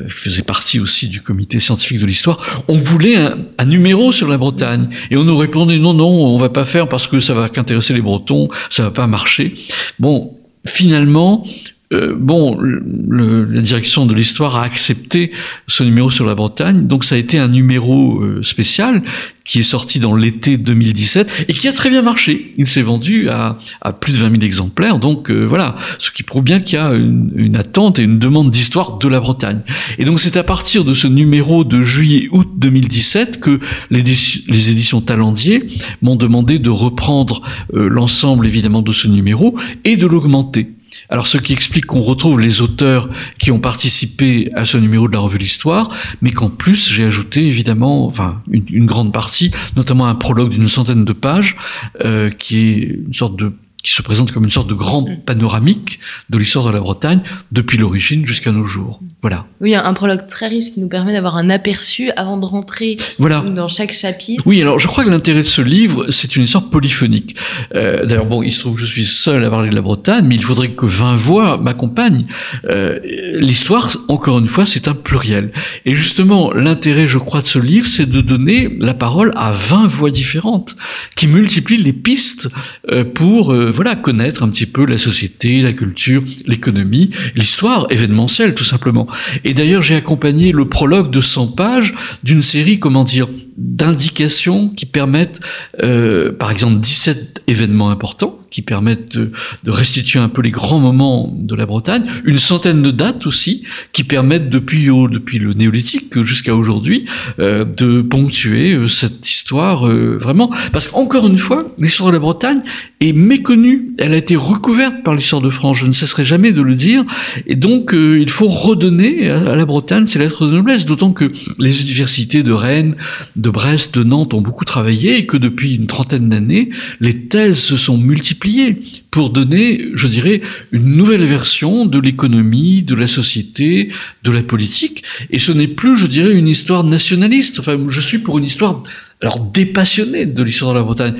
[0.09, 2.39] faisait partie partie aussi du comité scientifique de l'histoire,
[2.69, 4.89] on voulait un, numéro sur la Bretagne.
[5.11, 7.95] Et on nous répondait non, non, on va pas faire parce que ça va qu'intéresser
[7.95, 9.57] les Bretons, ça va pas marcher.
[9.99, 11.45] Bon, finalement,
[11.93, 15.31] euh, bon, le, la direction de l'histoire a accepté
[15.67, 19.03] ce numéro sur la Bretagne, donc ça a été un numéro euh, spécial
[19.45, 22.55] qui est sorti dans l'été 2017 et qui a très bien marché.
[22.57, 26.23] Il s'est vendu à, à, plus de 20 000 exemplaires, donc euh, voilà, ce qui
[26.23, 29.61] prouve bien qu'il y a une, une, attente et une demande d'histoire de la Bretagne.
[29.99, 35.01] Et donc c'est à partir de ce numéro de juillet-août 2017 que les, les éditions
[35.01, 35.63] Talendier
[36.01, 40.71] m'ont demandé de reprendre l'ensemble évidemment de ce numéro et de l'augmenter.
[41.09, 45.13] Alors, ce qui explique qu'on retrouve les auteurs qui ont participé à ce numéro de
[45.13, 45.89] la revue L'Histoire,
[46.21, 50.69] mais qu'en plus, j'ai ajouté évidemment, enfin, une, une, grande partie, notamment un prologue d'une
[50.69, 51.57] centaine de pages,
[52.05, 53.53] euh, qui est une sorte de
[53.83, 55.17] qui se présente comme une sorte de grand mm.
[55.27, 55.99] panoramique
[56.31, 57.21] de l'histoire de la Bretagne
[57.51, 59.01] depuis l'origine jusqu'à nos jours.
[59.23, 59.47] Voilà.
[59.61, 63.41] Oui, un prologue très riche qui nous permet d'avoir un aperçu avant de rentrer voilà.
[63.41, 64.43] dans chaque chapitre.
[64.47, 67.37] Oui, alors je crois que l'intérêt de ce livre, c'est une histoire polyphonique.
[67.75, 70.25] Euh, D'ailleurs, bon, il se trouve que je suis seul à parler de la Bretagne,
[70.27, 72.27] mais il faudrait que 20 voix m'accompagnent.
[72.69, 72.99] Euh,
[73.39, 75.53] l'histoire, encore une fois, c'est un pluriel.
[75.87, 79.87] Et justement, l'intérêt, je crois, de ce livre, c'est de donner la parole à 20
[79.87, 80.77] voix différentes,
[81.17, 82.49] qui multiplient les pistes
[82.91, 83.53] euh, pour...
[83.73, 89.09] Voilà, connaître un petit peu la société, la culture, l'économie, l'histoire événementielle tout simplement.
[89.45, 94.87] Et d'ailleurs, j'ai accompagné le prologue de 100 pages d'une série, comment dire, d'indications qui
[94.87, 95.41] permettent,
[95.83, 99.33] euh, par exemple, 17 événements importants qui permettent de,
[99.65, 103.65] de, restituer un peu les grands moments de la Bretagne, une centaine de dates aussi
[103.93, 107.07] qui permettent depuis depuis le néolithique jusqu'à aujourd'hui
[107.41, 110.51] euh, de ponctuer euh, cette histoire euh, vraiment.
[110.73, 112.61] Parce qu'encore une fois l'histoire de la Bretagne
[113.01, 116.63] est méconnue, elle a été recouverte par l'histoire de France, je ne cesserai jamais de
[116.63, 117.05] le dire.
[117.47, 121.33] Et donc euh, il faut redonner à la Bretagne ses lettres de noblesse, d'autant que
[121.59, 122.97] les universités de Rennes,
[123.43, 126.71] de Brest, de Nantes ont beaucoup travaillé et que depuis une trentaine d'années,
[127.01, 128.81] les thèses se sont multipliées
[129.11, 130.41] pour donner, je dirais,
[130.71, 133.91] une nouvelle version de l'économie, de la société,
[134.23, 135.03] de la politique.
[135.31, 137.59] Et ce n'est plus, je dirais, une histoire nationaliste.
[137.59, 138.83] Enfin, je suis pour une histoire
[139.21, 141.15] alors dépassionnée de l'histoire de la Bretagne.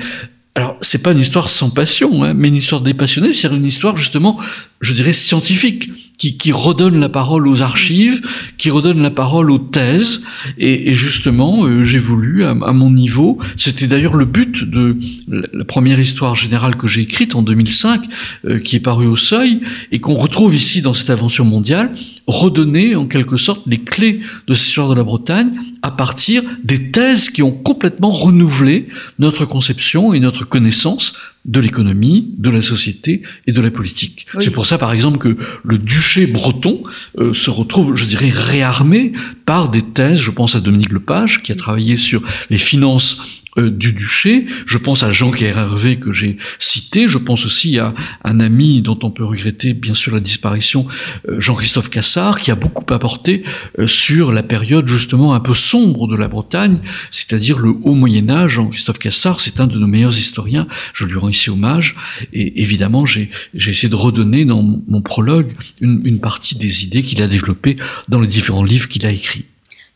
[0.55, 3.97] Alors, c'est pas une histoire sans passion, hein, mais une histoire dépassionnée, c'est une histoire
[3.97, 4.39] justement,
[4.81, 8.21] je dirais, scientifique qui, qui, redonne la parole aux archives,
[8.57, 10.21] qui redonne la parole aux thèses.
[10.57, 14.95] Et, et justement, euh, j'ai voulu, à, à, mon niveau, c'était d'ailleurs le but de
[15.27, 18.03] la première histoire générale que j'ai écrite en 2005,
[18.45, 19.61] euh, qui est parue au Seuil,
[19.91, 21.91] et qu'on retrouve ici dans cette aventure mondiale,
[22.27, 25.51] redonner en quelque sorte les clés de cette histoire de la Bretagne
[25.83, 28.87] à partir des thèses qui ont complètement renouvelé
[29.19, 31.13] notre conception et notre connaissance
[31.43, 34.25] de l'économie, de la société et de la politique.
[34.33, 34.43] Oui.
[34.43, 36.83] C'est pour ça, par exemple, que le duché breton
[37.19, 39.11] euh, se retrouve, je dirais, réarmé
[39.45, 40.21] par des thèses.
[40.21, 44.45] Je pense à Dominique Lepage, qui a travaillé sur les finances euh, du duché.
[44.65, 47.07] Je pense à Jean Hervé que j'ai cité.
[47.07, 47.93] Je pense aussi à
[48.23, 50.87] un ami dont on peut regretter bien sûr la disparition,
[51.29, 53.43] euh, Jean-Christophe Cassard, qui a beaucoup apporté
[53.77, 56.79] euh, sur la période justement un peu sombre de la Bretagne,
[57.11, 58.53] c'est-à-dire le haut Moyen Âge.
[58.53, 60.67] Jean-Christophe Cassard, c'est un de nos meilleurs historiens.
[60.93, 61.95] Je lui rends ici hommage.
[62.33, 67.21] Et évidemment, j'ai essayé de redonner dans mon prologue une, une partie des idées qu'il
[67.21, 67.75] a développées
[68.09, 69.45] dans les différents livres qu'il a écrits.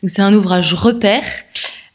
[0.03, 1.25] C'est un ouvrage repère.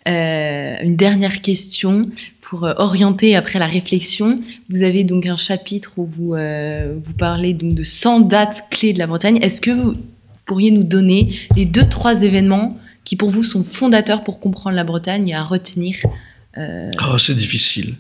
[0.09, 2.09] Euh, une dernière question
[2.41, 4.41] pour euh, orienter après la réflexion.
[4.69, 8.93] Vous avez donc un chapitre où vous, euh, vous parlez donc de 100 dates clés
[8.93, 9.39] de la Bretagne.
[9.43, 9.95] Est-ce que vous
[10.45, 12.75] pourriez nous donner les deux, trois événements
[13.05, 15.97] qui pour vous sont fondateurs pour comprendre la Bretagne et à retenir
[16.55, 17.95] Oh, c'est difficile,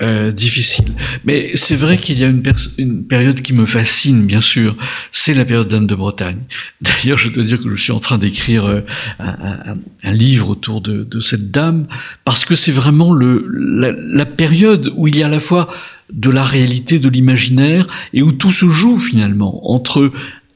[0.00, 0.86] euh, difficile.
[1.24, 4.74] Mais c'est vrai qu'il y a une, période qui me fascine, bien sûr.
[5.12, 6.38] C'est la période d'Anne de Bretagne.
[6.80, 8.80] D'ailleurs, je dois dire que je suis en train d'écrire euh,
[9.18, 11.86] un, livre autour de, cette dame
[12.24, 15.68] parce que c'est vraiment le la, période où il y a à la fois
[16.10, 20.10] de la réalité, de l'imaginaire, et où tout se joue finalement entre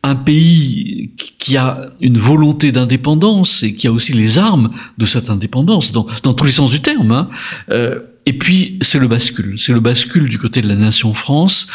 [0.04, 5.30] un pays qui a une volonté d'indépendance et qui a aussi les armes de cette
[5.30, 7.28] indépendance, dans, tous les sens du terme, hein,
[7.70, 9.56] euh, et puis, c'est le bascule.
[9.58, 11.66] C'est le bascule du côté de la nation France.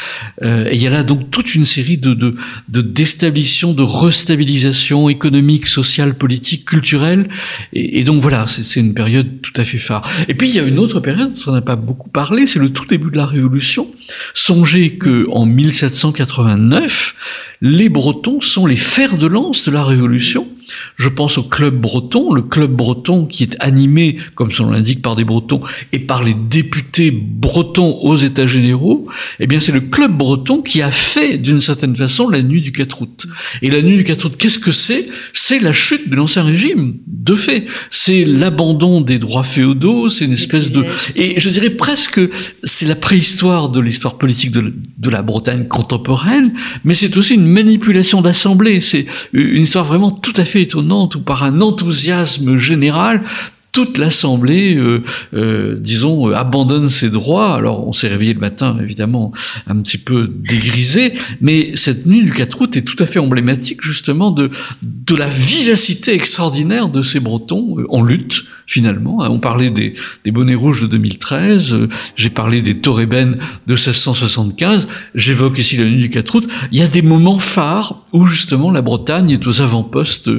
[0.41, 2.36] Euh, et il y a là donc toute une série de, de,
[2.70, 7.28] de déstabilisation, de restabilisation économique, sociale, politique, culturelle.
[7.74, 10.10] Et, donc voilà, c'est une période tout à fait phare.
[10.28, 12.60] Et puis, il y a une autre période dont on n'a pas beaucoup parlé, c'est
[12.60, 13.88] le tout début de la Révolution.
[14.34, 17.16] Songez que en 1789,
[17.62, 20.47] les Bretons sont les fers de lance de la Révolution.
[20.95, 25.01] Je pense au club breton, le club breton qui est animé, comme son nom l'indique,
[25.01, 25.61] par des Bretons
[25.93, 29.07] et par les députés bretons aux États généraux.
[29.39, 32.72] Eh bien, c'est le club breton qui a fait, d'une certaine façon, la nuit du
[32.72, 33.28] 4 août.
[33.61, 35.07] Et la nuit du 4 août, qu'est-ce que c'est?
[35.34, 37.65] C'est la chute de l'ancien régime, de fait.
[37.91, 40.86] C'est l'abandon des droits féodaux, c'est une espèce de...
[41.15, 42.20] Et je dirais presque,
[42.63, 46.53] c'est la préhistoire de l'histoire politique de, de la Bretagne contemporaine,
[46.84, 48.82] mais c'est aussi une manipulation d'assemblée.
[48.82, 53.24] C'est une histoire vraiment tout à fait étonnante où par un enthousiasme général,
[53.72, 55.03] toute l'Assemblée, euh,
[55.34, 57.53] euh, disons, euh, abandonne ses droits.
[57.53, 59.32] Alors, on s'est réveillé le matin, évidemment,
[59.68, 63.84] un petit peu dégrisé, mais cette nuit du 4 août est tout à fait emblématique,
[63.84, 64.49] justement, de,
[64.82, 69.24] de la vivacité extraordinaire de ces Bretons en lutte, finalement.
[69.24, 69.30] Hein.
[69.32, 71.76] On parlait des, des bonnets rouges de 2013,
[72.15, 73.36] j'ai parlé des Torében
[73.67, 76.47] de 1675, j'évoque ici la nuit du 4 août.
[76.72, 80.30] Il y a des moments phares où, justement, la Bretagne est aux avant-postes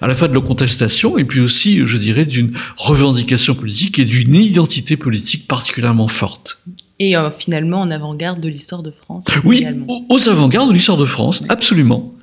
[0.00, 4.04] à la fois de la contestation et puis aussi, je dirais, d'une revendication politique et
[4.04, 6.60] d'une identité politique particulièrement forte.
[7.00, 9.24] Et euh, finalement en avant-garde de l'histoire de France.
[9.44, 9.66] Oui,
[10.08, 12.14] aux avant-gardes de l'histoire de France, absolument.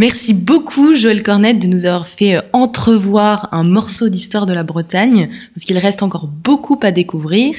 [0.00, 4.62] Merci beaucoup Joël Cornette de nous avoir fait euh, entrevoir un morceau d'histoire de la
[4.62, 7.56] Bretagne, parce qu'il reste encore beaucoup à découvrir.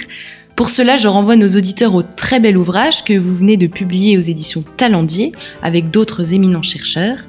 [0.56, 4.18] Pour cela, je renvoie nos auditeurs au très bel ouvrage que vous venez de publier
[4.18, 7.20] aux éditions Talendier avec d'autres éminents chercheurs.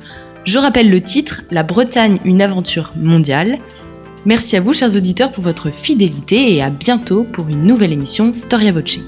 [0.44, 3.58] Je rappelle le titre, La Bretagne, une aventure mondiale.
[4.26, 8.32] Merci à vous, chers auditeurs, pour votre fidélité et à bientôt pour une nouvelle émission
[8.32, 9.00] Storia Voce.